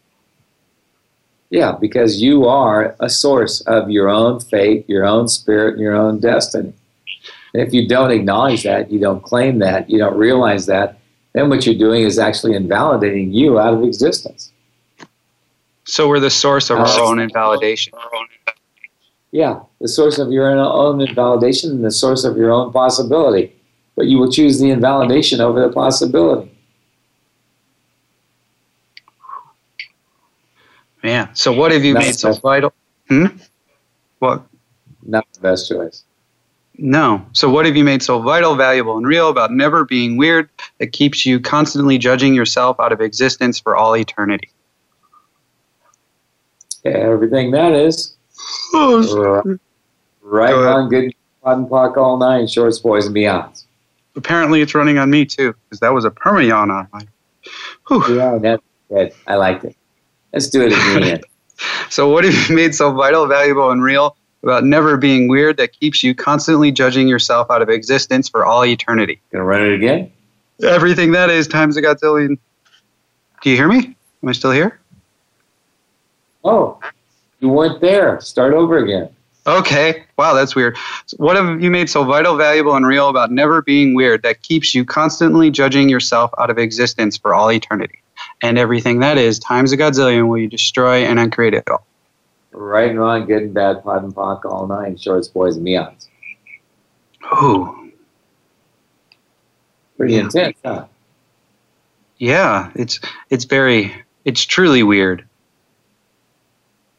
[1.50, 5.96] Yeah, because you are a source of your own fate, your own spirit, and your
[5.96, 6.72] own destiny.
[7.54, 11.00] And if you don't acknowledge that, you don't claim that, you don't realize that,
[11.34, 14.54] then what you're doing is actually invalidating you out of existence.
[15.84, 17.92] So we're the source of our own invalidation.
[19.32, 23.54] Yeah, the source of your own invalidation and the source of your own possibility.
[23.96, 26.52] But you will choose the invalidation over the possibility.
[31.04, 32.74] Man, so what have you Not made so vital?
[33.08, 33.28] Hmm?
[34.20, 34.44] What?
[35.04, 36.04] Not the best choice.
[36.78, 37.26] No.
[37.34, 40.92] So what have you made so vital, valuable, and real about never being weird that
[40.92, 44.50] keeps you constantly judging yourself out of existence for all eternity?
[46.84, 48.17] Yeah, Everything that is.
[48.74, 49.60] Right,
[50.22, 53.66] right on, good, POD and POC all nine, shorts, boys, and beyonds.
[54.16, 56.90] Apparently, it's running on me too, because that was a perma yawn on.
[58.10, 59.14] Yeah, that's good.
[59.28, 59.76] I liked it.
[60.34, 61.22] Let's do it again.
[61.90, 65.72] So, what have you made so vital, valuable, and real about never being weird that
[65.72, 69.20] keeps you constantly judging yourself out of existence for all eternity?
[69.32, 70.12] Gonna run it again?
[70.62, 72.38] Everything that is times a godzillion.
[73.42, 73.96] Do you hear me?
[74.22, 74.80] Am I still here?
[76.44, 76.80] Oh,
[77.40, 78.20] you weren't there.
[78.22, 79.10] Start over again.
[79.46, 80.04] Okay.
[80.18, 80.78] Wow, that's weird.
[81.18, 84.76] What have you made so vital, valuable, and real about never being weird that keeps
[84.76, 88.00] you constantly judging yourself out of existence for all eternity?
[88.42, 91.86] And everything that is times a godzillion will you destroy and uncreate it all.
[92.52, 96.08] Right and wrong, good and bad, POD and POC, all nine, shorts, boys, and beyonds.
[97.42, 97.92] Ooh,
[99.98, 100.86] Pretty intense, huh?
[102.18, 102.72] yeah.
[102.76, 103.94] It's it's very
[104.26, 105.27] it's truly weird.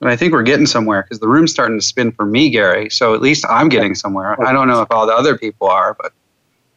[0.00, 2.88] But I think we're getting somewhere because the room's starting to spin for me, Gary.
[2.88, 4.40] So at least I'm getting somewhere.
[4.46, 6.12] I don't know if all the other people are, but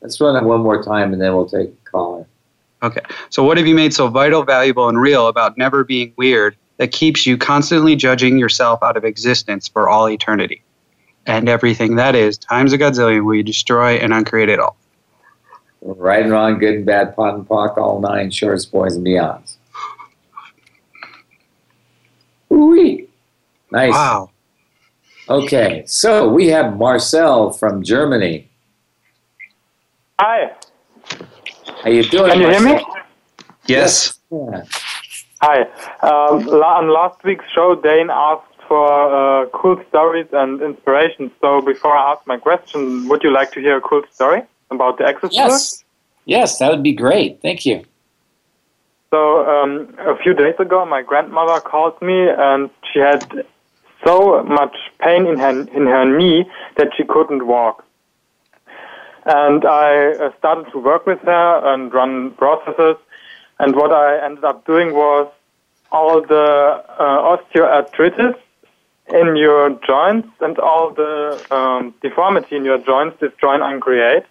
[0.02, 2.26] Let's run it one more time and then we'll take a caller.
[2.84, 3.02] Okay.
[3.30, 6.92] So, what have you made so vital, valuable, and real about never being weird that
[6.92, 10.64] keeps you constantly judging yourself out of existence for all eternity?
[11.28, 14.76] And everything that is, times a godzillion, will you destroy and uncreate it all?
[15.84, 19.58] Right and wrong, good and bad, POD and POC, all nine, shorts, boys, and beyonds.
[22.52, 23.08] Ooh-wee.
[23.72, 23.94] Nice.
[23.94, 24.30] Wow.
[25.30, 28.50] Okay, so we have Marcel from Germany.
[30.20, 30.52] Hi.
[31.84, 32.32] How you doing?
[32.32, 32.74] Can you hear me?
[32.74, 32.96] Marcel?
[33.68, 34.20] Yes.
[34.30, 34.64] Yeah.
[35.42, 35.62] Hi.
[36.02, 41.32] Um, on last week's show, Dain asked for uh, cool stories and inspiration.
[41.42, 44.98] So before I ask my question, would you like to hear a cool story about
[44.98, 45.48] the access tour?
[45.48, 45.84] Yes.
[46.26, 47.42] Yes, that would be great.
[47.42, 47.84] Thank you.
[49.10, 53.46] So um, a few days ago, my grandmother called me, and she had
[54.06, 56.46] so much pain in her in her knee
[56.78, 57.86] that she couldn't walk.
[59.26, 62.98] And I uh, started to work with her and run processes.
[63.60, 65.32] And what I ended up doing was
[65.92, 68.36] all the uh, osteoarthritis
[69.10, 74.26] in your joints and all the um, deformity in your joints destroy and uncreate.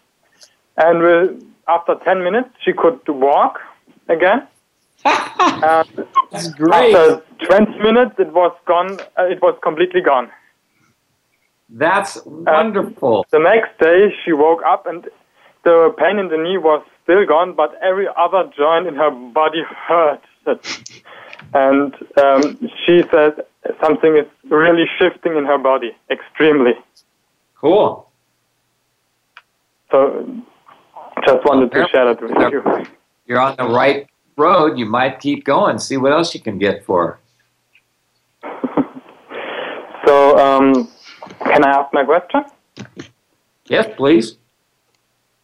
[0.76, 3.60] And with, after 10 minutes, she could walk
[4.08, 4.46] again.
[5.04, 6.94] And great.
[6.94, 8.98] After 20 minutes, it was gone.
[9.18, 10.30] Uh, it was completely gone.
[11.68, 13.26] That's wonderful.
[13.30, 15.08] The next day, she woke up and
[15.64, 19.62] the pain in the knee was still gone, but every other joint in her body
[19.86, 20.20] hurt.
[21.52, 23.32] And um, she said
[23.82, 26.72] something is really shifting in her body, extremely.
[27.58, 28.08] Cool.
[29.90, 30.42] So,
[31.26, 32.86] just wanted to share that with you.
[33.26, 34.06] You're on the right
[34.40, 34.78] road.
[34.78, 35.78] You might keep going.
[35.78, 37.18] See what else you can get for.
[40.06, 40.88] So, um,
[41.44, 42.42] can I ask my question?
[43.66, 44.38] Yes, please.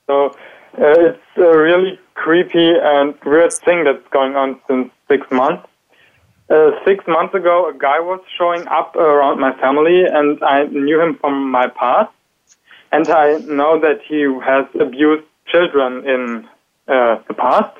[0.08, 5.68] So, uh, it's a really creepy and weird thing that's going on since six months.
[6.48, 11.00] Uh, six months ago, a guy was showing up around my family, and I knew
[11.00, 12.10] him from my past.
[12.92, 16.48] And I know that he has abused children in
[16.88, 17.76] uh, the past.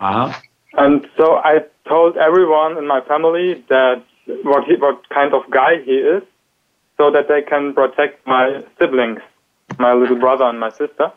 [0.00, 0.40] Uh huh.
[0.74, 4.04] And so I told everyone in my family that
[4.42, 6.22] what he, what kind of guy he is,
[6.96, 9.20] so that they can protect my siblings,
[9.78, 11.10] my little brother and my sister.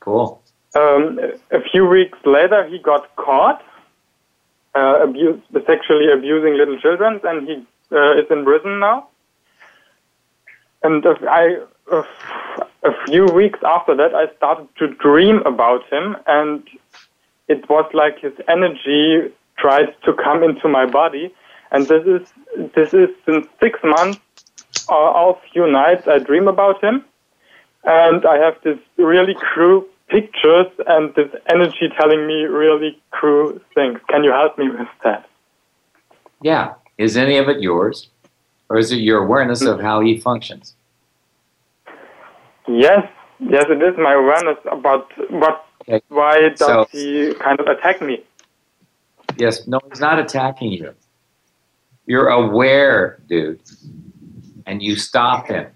[0.00, 0.42] Cool.
[0.76, 1.20] Um,
[1.52, 3.62] a few weeks later, he got caught
[4.74, 9.08] uh, abuse, sexually abusing little children, and he uh, is in prison now.
[10.82, 11.58] And uh, I,
[11.90, 12.02] uh,
[12.82, 16.66] a few weeks after that, I started to dream about him, and
[17.48, 21.34] it was like his energy tried to come into my body.
[21.70, 22.22] And this is
[22.74, 24.20] this is since six months.
[24.88, 27.04] Uh, all few nights I dream about him,
[27.84, 33.98] and I have this really cru- pictures and this energy telling me really cool things.
[34.10, 35.26] Can you help me with that?
[36.42, 36.74] Yeah.
[36.98, 38.08] Is any of it yours?
[38.68, 40.74] Or is it your awareness of how he functions?
[42.66, 43.06] Yes,
[43.40, 45.66] yes, it is my awareness about what.
[45.88, 46.02] Okay.
[46.08, 48.22] Why does So- he kind of attack me?
[49.36, 50.94] Yes, no, he's not attacking you.
[52.06, 53.60] You're aware, dude,
[54.66, 55.66] and you stop him.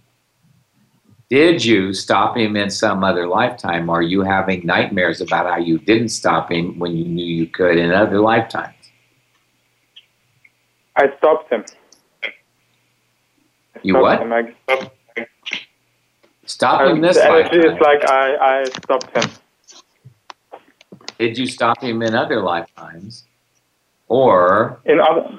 [1.30, 3.90] Did you stop him in some other lifetime?
[3.90, 7.76] Are you having nightmares about how you didn't stop him when you knew you could
[7.78, 8.74] in other lifetimes?
[10.96, 11.64] I stopped him.
[13.82, 14.20] You Stopped what?
[14.22, 14.32] Him.
[14.32, 14.94] I stopped.
[16.46, 17.60] Stop him this the lifetime.
[17.60, 19.30] is like I, I stopped him.
[21.18, 23.24] Did you stop him in other lifetimes?
[24.08, 25.38] Or In other,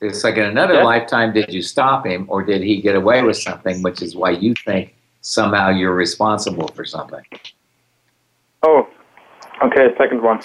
[0.00, 0.84] it's like in another Yeah.
[0.84, 4.30] lifetime, did you stop him or did he get away with something, which is why
[4.30, 7.22] you think somehow you're responsible for something?
[8.62, 8.88] oh,
[9.62, 10.40] okay, second one.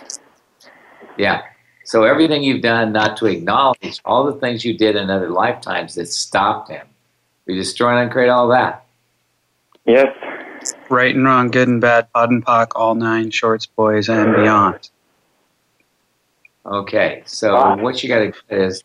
[1.17, 1.41] Yeah.
[1.85, 5.95] So everything you've done not to acknowledge all the things you did in other lifetimes
[5.95, 6.85] that stopped him.
[7.47, 8.85] You destroy and uncreate all that.
[9.85, 10.07] Yes.
[10.91, 14.89] Right and wrong, good and bad, POD and POC, all nine shorts, boys, and beyond.
[16.65, 17.23] Okay.
[17.25, 18.83] So what you got to is,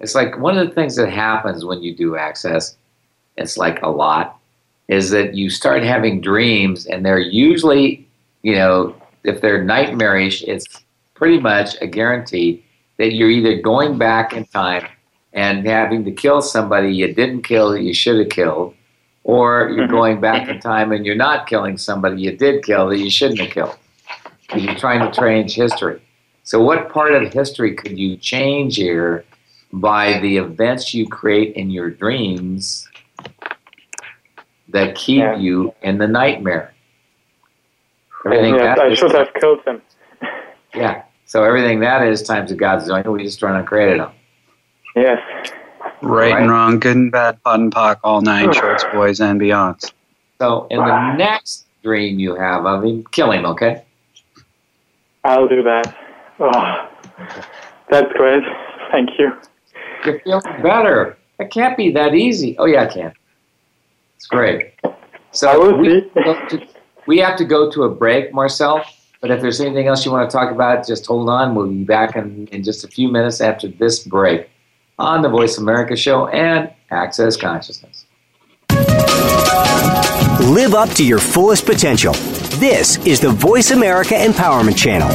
[0.00, 2.76] it's like one of the things that happens when you do access.
[3.36, 4.40] It's like a lot,
[4.88, 8.04] is that you start having dreams, and they're usually,
[8.42, 10.66] you know, if they're nightmarish, it's
[11.14, 12.64] pretty much a guarantee
[12.96, 14.88] that you're either going back in time
[15.32, 18.74] and having to kill somebody you didn't kill that you should have killed,
[19.24, 22.98] or you're going back in time and you're not killing somebody you did kill that
[22.98, 23.76] you shouldn't have killed.
[24.48, 26.00] 'Cause You're trying to change history.
[26.44, 29.24] So, what part of history could you change here
[29.72, 32.86] by the events you create in your dreams
[34.68, 35.36] that keep Yeah.
[35.36, 36.72] you in the nightmare?
[38.26, 39.82] Everything that I should have killed him.
[40.74, 41.02] yeah.
[41.26, 44.10] So everything that is times the God's doing, we just run and created them.
[44.94, 45.20] Yes.
[46.04, 46.42] Right, Right.
[46.42, 49.80] and wrong, good and bad, POD and POC, all nine shorts, boys, and beyond.
[50.40, 53.82] So in the next dream you have of him, kill him, okay?
[55.24, 55.96] I'll do that.
[56.38, 56.88] Oh,
[57.88, 58.42] that's great.
[58.90, 59.32] Thank you.
[60.04, 61.16] You're feeling better.
[61.38, 62.54] It can't be that easy.
[62.58, 63.12] Oh yeah, it can.
[64.16, 64.74] It's great.
[65.32, 66.10] So I will we, see.
[66.22, 66.66] go to-
[67.06, 68.84] we have to go to a break, Marcel.
[69.22, 71.54] But if there's anything else you want to talk about, just hold on.
[71.54, 74.50] We'll be back in, in just a few minutes after this break
[74.98, 78.06] on the Voice America Show and Access Consciousness.
[80.40, 82.12] Live up to your fullest potential.
[82.58, 85.08] This is the Voice America Empowerment Channel.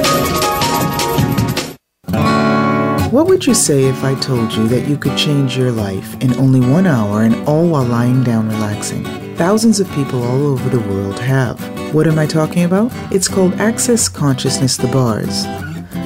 [3.11, 6.35] What would you say if I told you that you could change your life in
[6.35, 9.03] only one hour and all while lying down relaxing?
[9.35, 11.59] Thousands of people all over the world have.
[11.93, 12.91] What am I talking about?
[13.11, 15.45] It's called Access Consciousness The Bars.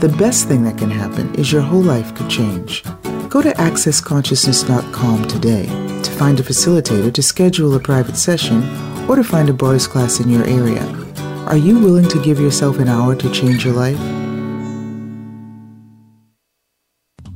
[0.00, 2.82] The best thing that can happen is your whole life could change.
[3.28, 5.66] Go to accessconsciousness.com today
[6.02, 8.62] to find a facilitator to schedule a private session
[9.08, 10.84] or to find a Bars class in your area.
[11.46, 14.23] Are you willing to give yourself an hour to change your life?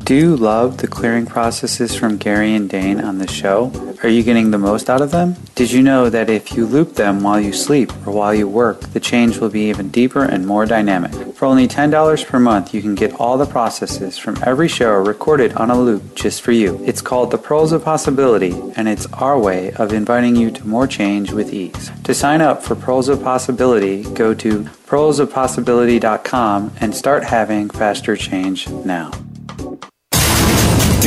[0.09, 3.71] Do you love the clearing processes from Gary and Dain on the show?
[4.03, 5.37] Are you getting the most out of them?
[5.55, 8.81] Did you know that if you loop them while you sleep or while you work,
[8.81, 11.13] the change will be even deeper and more dynamic?
[11.35, 15.53] For only $10 per month, you can get all the processes from every show recorded
[15.53, 16.83] on a loop just for you.
[16.87, 20.87] It's called the Pearls of Possibility, and it's our way of inviting you to more
[20.87, 21.91] change with ease.
[22.05, 28.71] To sign up for Pearls of Possibility, go to pearlsofpossibility.com and start having faster change
[28.71, 29.11] now.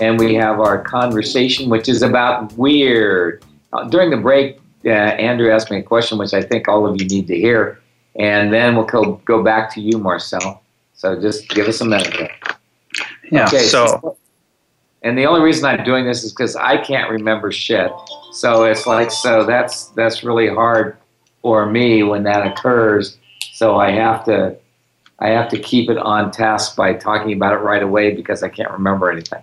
[0.00, 3.44] and we have our conversation, which is about weird.
[3.72, 7.00] Uh, during the break, uh, Andrew asked me a question, which I think all of
[7.00, 7.80] you need to hear,
[8.16, 10.62] and then we'll go, go back to you, Marcel.
[10.94, 12.30] So just give us a minute.
[13.30, 13.46] Yeah.
[13.46, 14.16] Okay, so, so
[15.02, 17.90] and the only reason I'm doing this is because I can't remember shit.
[18.32, 20.96] So it's like so that's that's really hard
[21.42, 23.18] for me when that occurs.
[23.52, 24.56] So I have to
[25.18, 28.48] I have to keep it on task by talking about it right away because I
[28.48, 29.42] can't remember anything.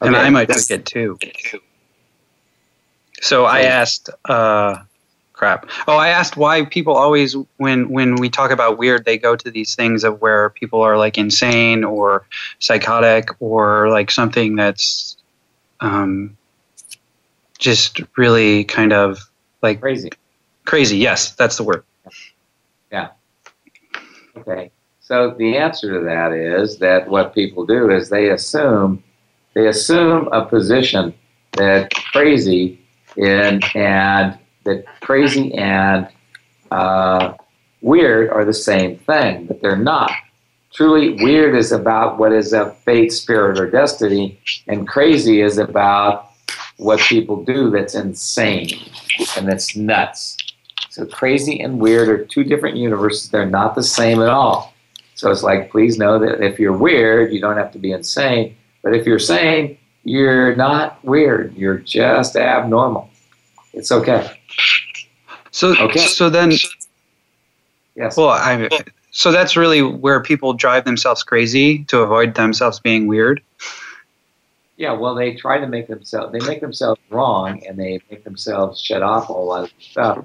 [0.00, 1.18] Okay, and I might forget too.
[3.20, 4.76] So I asked uh,
[5.32, 5.68] crap.
[5.88, 9.50] Oh, I asked why people always, when when we talk about weird, they go to
[9.50, 12.26] these things of where people are like insane or
[12.60, 15.16] psychotic or like something that's
[15.80, 16.36] um,
[17.58, 19.18] just really kind of
[19.62, 20.10] like crazy.
[20.64, 21.82] Crazy, yes, that's the word.
[22.92, 23.08] Yeah.
[24.36, 24.70] Okay.
[25.00, 29.02] So the answer to that is that what people do is they assume
[29.54, 31.14] they assume a position
[31.52, 32.80] that crazy
[33.16, 36.08] in and that crazy and
[36.70, 37.34] uh,
[37.80, 40.10] weird are the same thing, but they're not.
[40.72, 46.30] Truly, weird is about what is a fate, spirit, or destiny, and crazy is about
[46.76, 48.68] what people do that's insane
[49.36, 50.36] and that's nuts.
[50.90, 53.30] So, crazy and weird are two different universes.
[53.30, 54.74] They're not the same at all.
[55.14, 58.54] So, it's like, please know that if you're weird, you don't have to be insane.
[58.88, 61.54] But if you're sane, you're not weird.
[61.54, 63.10] You're just abnormal.
[63.74, 64.40] It's okay.
[65.50, 65.98] So okay.
[65.98, 66.52] so then
[67.94, 68.16] yes.
[68.16, 68.66] Well, I
[69.10, 73.42] so that's really where people drive themselves crazy to avoid themselves being weird.
[74.78, 78.80] Yeah, well, they try to make themselves they make themselves wrong, and they make themselves
[78.80, 80.24] shut off a whole lot of stuff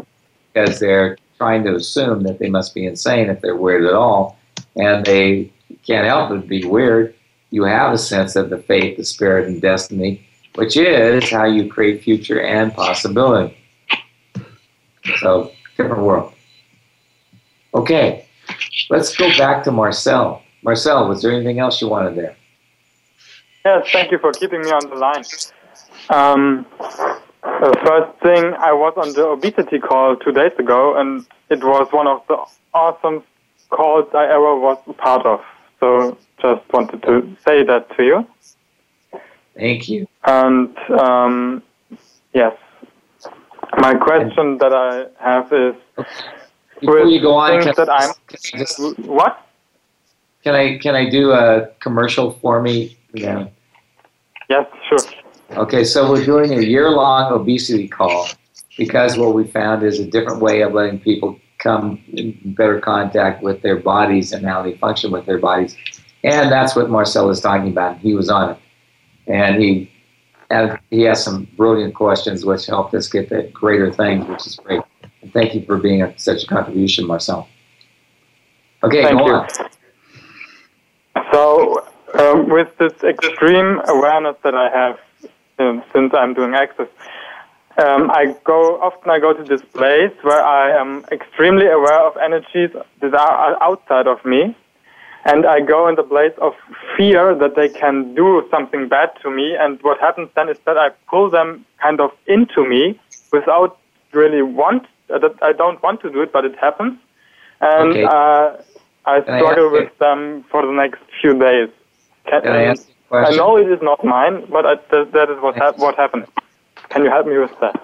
[0.53, 4.37] because they're trying to assume that they must be insane if they're weird at all,
[4.77, 5.51] and they
[5.85, 7.13] can't help but be weird.
[7.53, 10.25] You have a sense of the fate, the spirit, and destiny,
[10.55, 13.55] which is how you create future and possibility.
[15.19, 16.33] So, different world.
[17.75, 18.25] Okay,
[18.89, 20.41] let's go back to Marcel.
[20.63, 22.35] Marcel, was there anything else you wanted there?
[23.63, 25.23] Yes, thank you for keeping me on the line.
[26.09, 26.65] Um,
[27.43, 31.87] the first thing, I was on the obesity call two days ago, and it was
[31.91, 32.43] one of the
[32.73, 33.21] awesome
[33.69, 35.41] calls I ever was part of.
[35.79, 38.27] So, just wanted to say that to you.
[39.55, 40.07] Thank you.
[40.25, 41.63] And um,
[42.33, 42.55] yes,
[43.77, 45.75] my question that I have is
[46.79, 49.47] before you go on, can, that I'm, can just, what?
[50.43, 52.97] Can I can I do a commercial for me?
[53.13, 53.47] Yeah.
[54.49, 54.99] Yes, sure.
[55.51, 58.27] Okay, so we're doing a year long obesity call
[58.77, 63.41] because what we found is a different way of letting people come in better contact
[63.41, 65.75] with their bodies and how they function with their bodies.
[66.23, 67.97] And that's what Marcel is talking about.
[67.97, 68.57] He was on it.
[69.27, 69.91] And he
[70.49, 74.55] and he has some brilliant questions which helped us get to greater things, which is
[74.57, 74.81] great.
[75.21, 77.47] And thank you for being a, such a contribution, Marcel.
[78.83, 79.33] Okay, thank go you.
[79.33, 79.49] on.
[81.31, 81.87] So,
[82.19, 84.99] um, with this extreme awareness that I have
[85.59, 86.87] um, since I'm doing Access,
[87.77, 89.09] um, I go often.
[89.09, 92.69] I go to this place where I am extremely aware of energies
[93.01, 94.55] that are outside of me,
[95.25, 96.53] and I go in the place of
[96.97, 99.55] fear that they can do something bad to me.
[99.59, 102.99] And what happens then is that I pull them kind of into me
[103.31, 103.77] without
[104.13, 104.83] really want.
[105.13, 106.93] Uh, that I don't want to do it, but it happens,
[107.59, 108.03] and Okay.
[108.05, 108.45] uh,
[109.05, 111.69] I Can I struggle you- with them for the next few days.
[112.29, 115.11] Can, Can I ask you a I know it is not mine, but I, that,
[115.11, 116.25] that is what hap what happened.
[116.89, 117.75] Can you help me with that?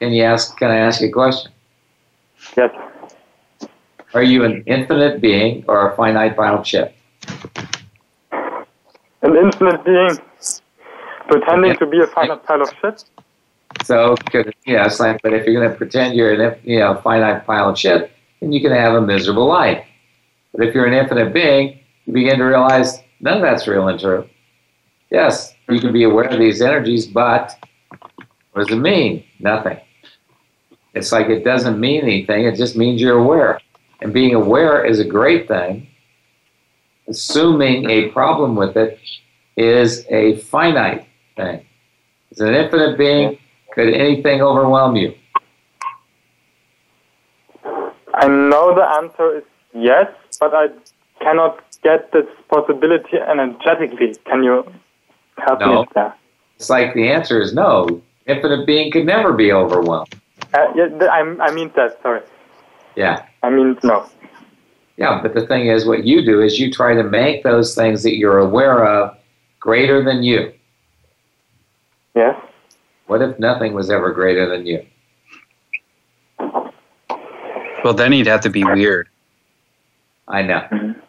[0.00, 0.56] Can you ask?
[0.56, 1.50] Can I ask you a question?
[2.56, 2.70] Yes.
[4.14, 6.94] Are you an infinite being or a finite final chip?
[8.32, 10.18] An infinite being
[11.28, 13.04] pretending to be a finite pile of shit.
[13.84, 17.00] So, could- you it's like, but if you're going to pretend you're an you know
[17.02, 19.84] finite pile of shit, then you can have a miserable life.
[20.52, 23.98] But if you're an infinite being, you begin to realize none of that's real and
[23.98, 24.28] true.
[25.10, 27.56] Yes, you can be aware of these energies, but
[28.52, 29.24] what does it mean?
[29.40, 29.78] Nothing.
[30.94, 32.44] It's like it doesn't mean anything.
[32.46, 33.60] It just means you're aware.
[34.00, 35.88] And being aware is a great thing.
[37.08, 38.98] Assuming a problem with it
[39.56, 41.64] is a finite thing.
[42.30, 43.38] It's an infinite being.
[43.72, 45.14] Could anything overwhelm you?
[48.14, 49.44] I know the answer is
[49.74, 50.08] yes,
[50.40, 50.68] but I
[51.20, 54.16] cannot get this possibility energetically.
[54.24, 54.64] Can you
[55.38, 55.80] help me No.
[55.80, 56.18] with that?
[56.56, 58.00] It's like the answer is no.
[58.26, 60.14] Infinite being could never be overwhelmed.
[60.54, 62.22] Uh, yeah, I, I mean that, sorry.
[62.96, 63.26] Yeah.
[63.42, 64.08] I mean no.
[64.96, 68.02] Yeah, but the thing is, what you do is you try to make those things
[68.02, 69.16] that you're aware of
[69.60, 70.54] greater than you.
[72.14, 72.40] Yes.
[73.06, 74.86] What if nothing was ever greater than you?
[77.84, 79.08] Well, then he'd have to be weird.
[80.26, 80.66] I know.
[80.72, 81.00] Mm-hmm.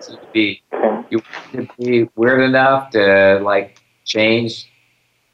[0.00, 0.62] So you'd be
[1.10, 4.72] you would be weird enough to like change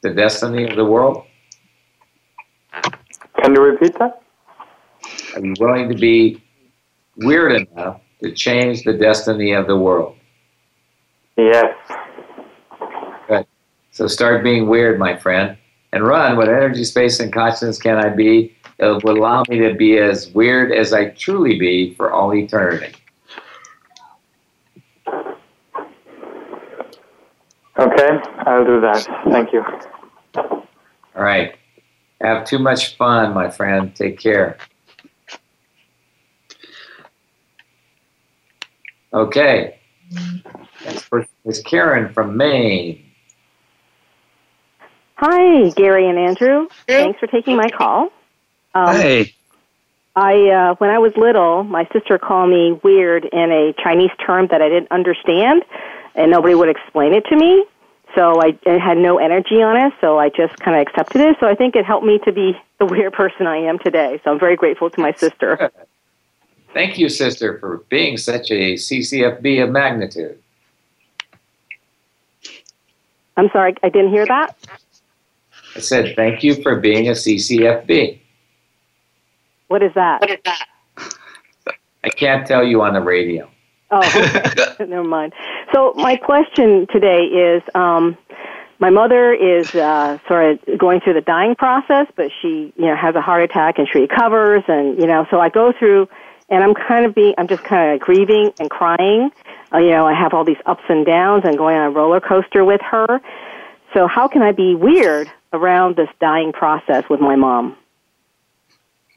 [0.01, 1.25] the destiny of the world.
[3.47, 4.21] Can you repeat that?
[5.33, 6.43] Are you willing to be
[7.15, 10.17] weird enough to change the destiny of the world?
[11.37, 11.73] Yes.
[13.29, 13.47] Good.
[13.91, 15.57] So start being weird, my friend,
[15.93, 16.35] and run.
[16.35, 18.53] What energy, space, and consciousness can I be?
[18.79, 22.95] It will allow me to be as weird as I truly be for all eternity.
[27.79, 29.07] Okay, I'll do that.
[29.31, 29.63] Thank you.
[30.35, 30.65] All
[31.15, 31.55] right.
[32.21, 33.95] Have too much fun, my friend.
[33.95, 34.57] Take care.
[39.13, 39.79] Okay.
[40.85, 43.03] Next person is Karen from Maine.
[45.15, 46.67] Hi, Gary and Andrew.
[46.87, 48.11] Thanks for taking my call.
[48.75, 49.33] Um, hey.
[50.15, 54.47] I uh, when I was little, my sister called me weird in a Chinese term
[54.51, 55.63] that I didn't understand,
[56.15, 57.65] and nobody would explain it to me.
[58.17, 61.37] So I it had no energy on it, so I just kind of accepted it.
[61.39, 64.19] So I think it helped me to be the weird person I am today.
[64.23, 65.71] So I'm very grateful to my sister.
[66.73, 70.39] Thank you, sister, for being such a CCFB of magnitude.
[73.37, 74.57] I'm sorry, I didn't hear that.
[75.75, 78.19] I said thank you for being a CCFB.
[79.67, 80.21] What is that?
[80.21, 80.65] What is that?
[82.03, 83.47] I can't tell you on the radio.
[83.91, 84.73] Oh, okay.
[84.85, 85.33] never mind.
[85.73, 88.17] So my question today is, um,
[88.79, 92.95] my mother is uh, sort of going through the dying process, but she, you know,
[92.95, 96.07] has a heart attack and she recovers, and you know, so I go through,
[96.49, 99.31] and I'm kind of being, I'm just kind of grieving and crying.
[99.73, 102.21] Uh, you know, I have all these ups and downs, and going on a roller
[102.21, 103.19] coaster with her.
[103.93, 107.75] So how can I be weird around this dying process with my mom?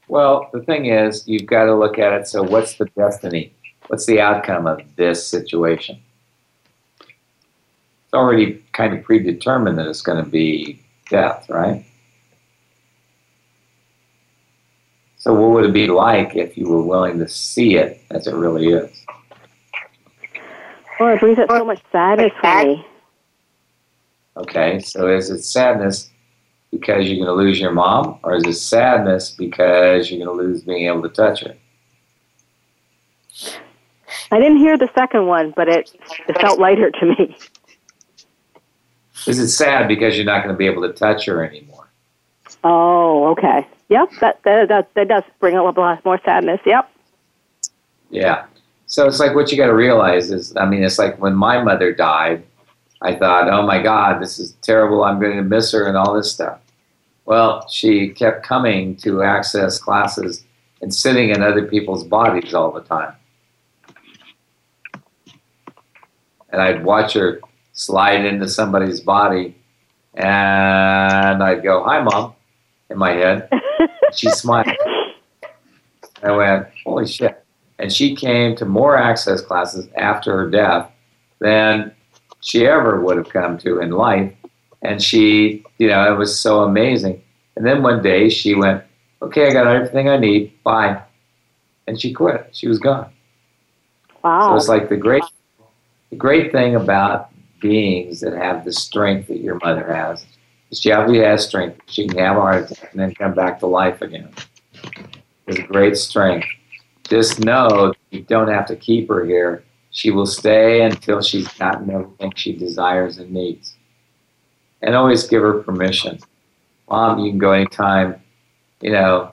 [0.08, 2.26] Well, the thing is, you've got to look at it.
[2.26, 3.52] So, what's the destiny?
[3.88, 6.00] What's the outcome of this situation?
[8.10, 11.86] It's already kind of predetermined that it's going to be death, right?
[15.18, 18.34] So, what would it be like if you were willing to see it as it
[18.34, 19.06] really is?
[20.98, 22.84] Well, it brings up so much sadness for me.
[24.38, 26.10] Okay, so is it sadness
[26.72, 30.44] because you're going to lose your mom, or is it sadness because you're going to
[30.44, 31.54] lose being able to touch her?
[34.32, 35.92] I didn't hear the second one, but it,
[36.26, 37.36] it felt lighter to me.
[39.26, 41.88] Is it sad because you're not going to be able to touch her anymore?
[42.64, 43.66] Oh, okay.
[43.88, 46.60] Yep, that that that, that does bring up a lot more sadness.
[46.64, 46.90] Yep.
[48.10, 48.46] Yeah.
[48.86, 51.62] So it's like what you got to realize is, I mean, it's like when my
[51.62, 52.42] mother died,
[53.02, 55.04] I thought, oh my God, this is terrible.
[55.04, 56.60] I'm going to miss her and all this stuff.
[57.24, 60.44] Well, she kept coming to access classes
[60.82, 63.14] and sitting in other people's bodies all the time.
[66.50, 67.40] And I'd watch her
[67.80, 69.56] slide into somebody's body
[70.12, 72.34] and I'd go, hi, mom,
[72.90, 73.48] in my head.
[74.12, 74.68] she smiled.
[76.22, 77.42] I went, holy shit.
[77.78, 80.92] And she came to more access classes after her death
[81.38, 81.94] than
[82.40, 84.30] she ever would have come to in life.
[84.82, 87.22] And she, you know, it was so amazing.
[87.56, 88.84] And then one day she went,
[89.22, 90.52] okay, I got everything I need.
[90.64, 91.02] Bye.
[91.86, 92.50] And she quit.
[92.52, 93.10] She was gone.
[94.22, 94.50] Wow.
[94.50, 95.24] So it's like the great,
[96.10, 97.30] the great thing about
[97.60, 100.24] beings that have the strength that your mother has
[100.72, 101.80] she obviously has strength.
[101.86, 104.30] She can have a heart attack and then come back to life again.
[105.46, 106.46] It's great strength.
[107.08, 109.64] Just know you don't have to keep her here.
[109.90, 113.76] She will stay until she's gotten everything she desires and needs.
[114.82, 116.20] And always give her permission.
[116.88, 118.22] Mom, you can go anytime,
[118.80, 119.32] you know,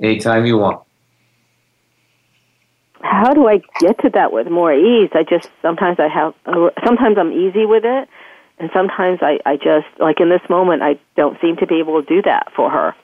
[0.00, 0.83] anytime you want.
[3.04, 5.10] How do I get to that with more ease?
[5.12, 6.34] I just sometimes I have
[6.84, 8.08] sometimes I'm easy with it,
[8.58, 12.02] and sometimes I I just like in this moment I don't seem to be able
[12.02, 12.94] to do that for her.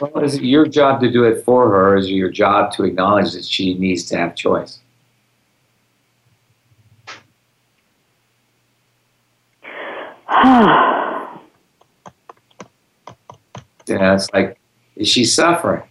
[0.00, 2.72] Well, is it your job to do it for her, or is it your job
[2.72, 4.80] to acknowledge that she needs to have choice?
[10.28, 10.94] yeah,
[13.86, 14.60] it's like,
[14.94, 15.82] is she suffering?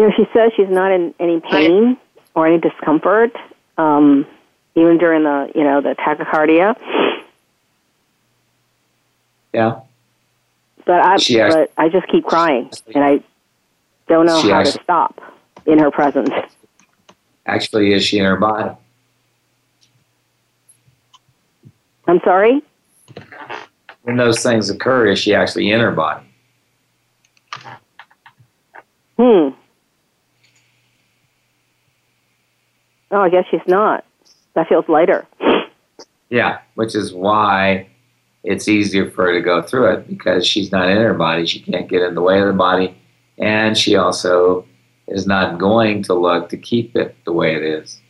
[0.00, 1.98] You know, she says she's not in any pain
[2.34, 3.36] or any discomfort,
[3.76, 4.26] um,
[4.74, 6.74] even during the you know the tachycardia.
[9.52, 9.80] Yeah.
[10.86, 13.20] but I She but I just keep crying, and I
[14.08, 15.20] don't know how act- to stop
[15.66, 16.30] in her presence.
[17.44, 18.74] Actually, is she in her body?
[22.08, 22.62] I'm sorry.
[24.00, 26.24] When those things occur, is she actually in her body?
[29.18, 29.50] Hmm.
[33.10, 34.04] Oh, I guess she's not.
[34.54, 35.26] That feels lighter.
[36.30, 37.88] Yeah, which is why
[38.44, 41.44] it's easier for her to go through it because she's not in her body.
[41.44, 42.96] She can't get in the way of the body.
[43.36, 44.64] And she also
[45.08, 48.00] is not going to look to keep it the way it is.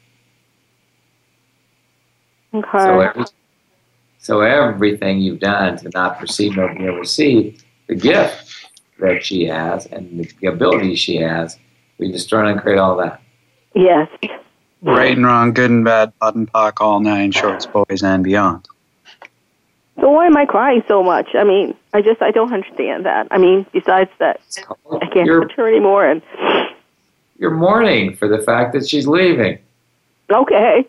[2.53, 2.68] Okay.
[2.78, 3.24] So, every,
[4.18, 9.86] so everything you've done to not perceive nor be receive the gift that she has
[9.86, 11.59] and the ability she has,
[11.98, 13.22] we destroy and create all that.
[13.74, 14.09] yes.
[14.82, 18.66] Right and wrong, good and bad, POD and POC, all nine shorts, boys, and beyond.
[20.00, 21.28] So why am I crying so much?
[21.34, 23.28] I mean, I just I don't understand that.
[23.30, 24.40] I mean, besides that,
[24.90, 26.06] I can't You're- touch her anymore.
[26.06, 26.22] And
[27.38, 29.58] You're mourning for the fact that she's leaving.
[30.32, 30.86] okay,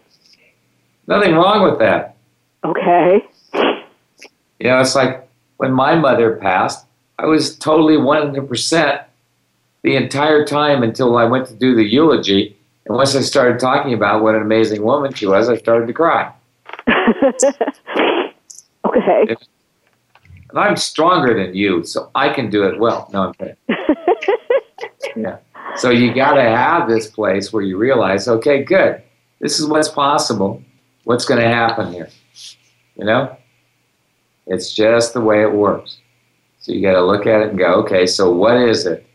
[1.07, 2.15] Nothing wrong with that.
[2.63, 5.27] okay, You know, it's like
[5.57, 6.85] when my mother passed,
[7.19, 9.03] I was totally 100%
[9.83, 12.55] the entire time until I went to do the eulogy.
[12.85, 15.93] And once I started talking about what an amazing woman she was, I started to
[15.93, 16.33] cry.
[18.85, 19.35] okay.
[20.49, 23.09] And I'm stronger than you, so I can do it well.
[23.13, 23.55] No, I'm kidding.
[25.15, 25.37] yeah.
[25.77, 29.01] So you got to have this place where you realize, okay, good.
[29.39, 30.61] This is what's possible.
[31.05, 32.09] What's going to happen here?
[32.97, 33.37] You know?
[34.47, 35.99] It's just the way it works.
[36.59, 39.07] So you got to look at it and go, okay, so what is it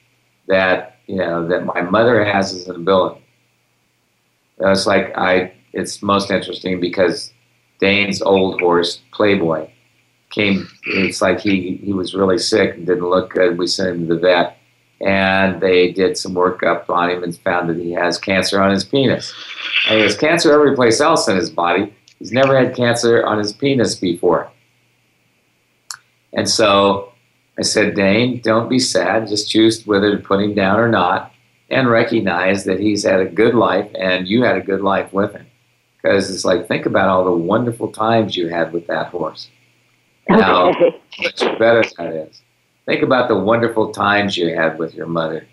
[0.46, 3.22] that, you know, that my mother has as an ability?
[4.59, 7.32] It's like I it's most interesting because
[7.78, 9.68] Dain's old horse, Playboy,
[10.30, 13.59] came it's like he he was really sick and didn't look good.
[13.59, 14.59] We sent him to the vet
[15.00, 18.84] and they did some workup on him and found that he has cancer on his
[18.84, 19.34] penis.
[19.88, 21.94] And he has cancer every place else in his body.
[22.18, 24.50] He's never had cancer on his penis before.
[26.32, 27.12] And so
[27.59, 29.28] i said Dain don't be sad.
[29.28, 31.32] Just choose whether to put him down or not
[31.70, 35.32] and recognize that he's had a good life and you had a good life with
[35.32, 35.46] him
[35.96, 39.50] because it's like think about all the wonderful times you had with that horse
[40.28, 41.00] how Okay.
[41.22, 42.42] much better that is.
[42.84, 45.46] Think about the wonderful times you had with your mother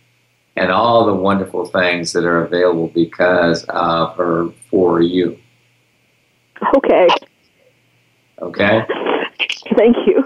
[0.55, 5.37] and all the wonderful things that are available because of her for you.
[6.75, 7.07] Okay.
[8.41, 8.85] Okay?
[9.75, 10.25] Thank you.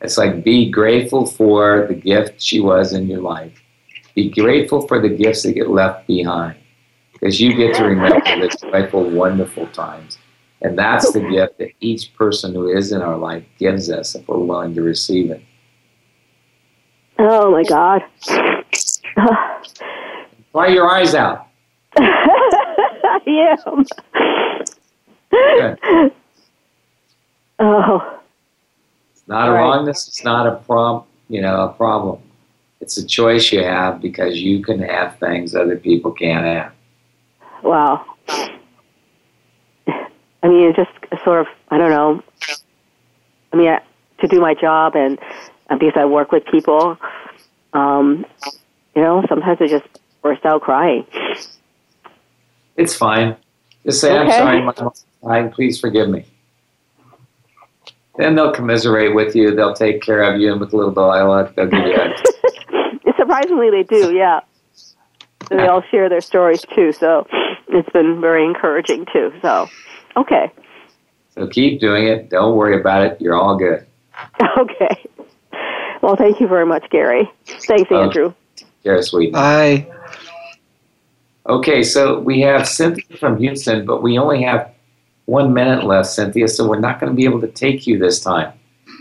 [0.00, 3.59] It's like be grateful for the gift she was in your life.
[4.14, 6.56] Be grateful for the gifts that get left behind
[7.12, 10.18] because you get to remember the joyful, wonderful times.
[10.62, 14.28] And that's the gift that each person who is in our life gives us if
[14.28, 15.42] we're willing to receive it.
[17.18, 18.02] Oh my God.
[20.52, 21.46] Cry your eyes out.
[21.96, 23.84] I am.
[25.30, 25.78] Good.
[27.58, 28.20] Oh,
[29.12, 29.60] It's not a Right.
[29.60, 30.08] wrongness.
[30.08, 32.18] It's not a prom, you know, a problem.
[32.80, 36.72] It's a choice you have because you can have things other people can't have.
[37.62, 38.04] wow.
[40.42, 42.22] I mean, it's just sort of, I don't know.
[43.52, 43.82] I mean, I,
[44.20, 45.18] to do my job and
[45.68, 46.96] uh, because I work with people,
[47.72, 48.24] um,
[48.94, 49.86] you know, sometimes I just
[50.22, 51.06] burst out crying.
[52.76, 53.36] It's fine.
[53.84, 55.50] Just say, I'm sorry, my mom's dying.
[55.50, 56.24] Please forgive me.
[58.16, 59.54] Then they'll commiserate with you.
[59.54, 62.14] They'll take care of you, and with a little dialogue, they'll give you a
[63.30, 64.40] Surprisingly, they do, yeah.
[65.52, 67.28] And they all share their stories too, so
[67.68, 69.32] it's been very encouraging too.
[69.40, 69.68] So,
[70.16, 70.50] okay,
[71.36, 72.28] So keep doing it.
[72.28, 73.20] Don't worry about it.
[73.20, 73.86] You're all good.
[74.58, 75.06] okay.
[76.02, 77.30] Well, thank you very much, Gary.
[77.46, 78.34] Thanks, Uh, Andrew.
[78.82, 79.32] Care, sweet.
[79.32, 79.86] Bye.
[81.48, 84.72] Okay, so we have Cynthia from Houston, but we only have
[85.26, 88.18] one minute left, Cynthia, so we're not going to be able to take you this
[88.20, 88.52] time.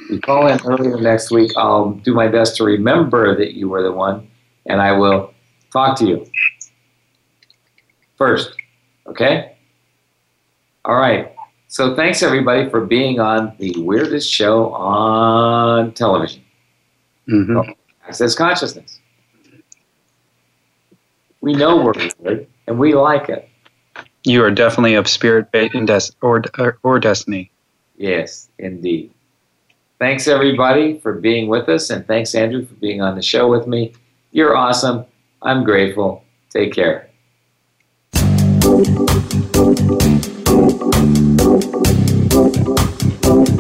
[0.10, 1.52] You call in earlier next week.
[1.56, 4.28] I'll do my best to remember that you were the one,
[4.66, 5.34] and I will
[5.72, 6.26] talk to you
[8.18, 8.54] first.
[9.08, 9.56] Okay?
[10.86, 11.34] All right.
[11.68, 16.44] So thanks, everybody, for being on the weirdest show on television,
[17.28, 17.72] Mm-hmm.
[18.08, 19.00] Access Consciousness.
[21.42, 23.48] We know we're weird, and we like it.
[24.24, 27.52] You are definitely of spirit ba- in des- or, or or destiny.
[27.98, 29.14] Yes, indeed.
[30.00, 33.68] Thanks, everybody, for being with us, and thanks, Andrew, for being on the show with
[33.68, 33.94] me.
[34.32, 35.06] You're awesome.
[35.42, 36.24] I'm grateful.
[36.50, 37.10] Take care.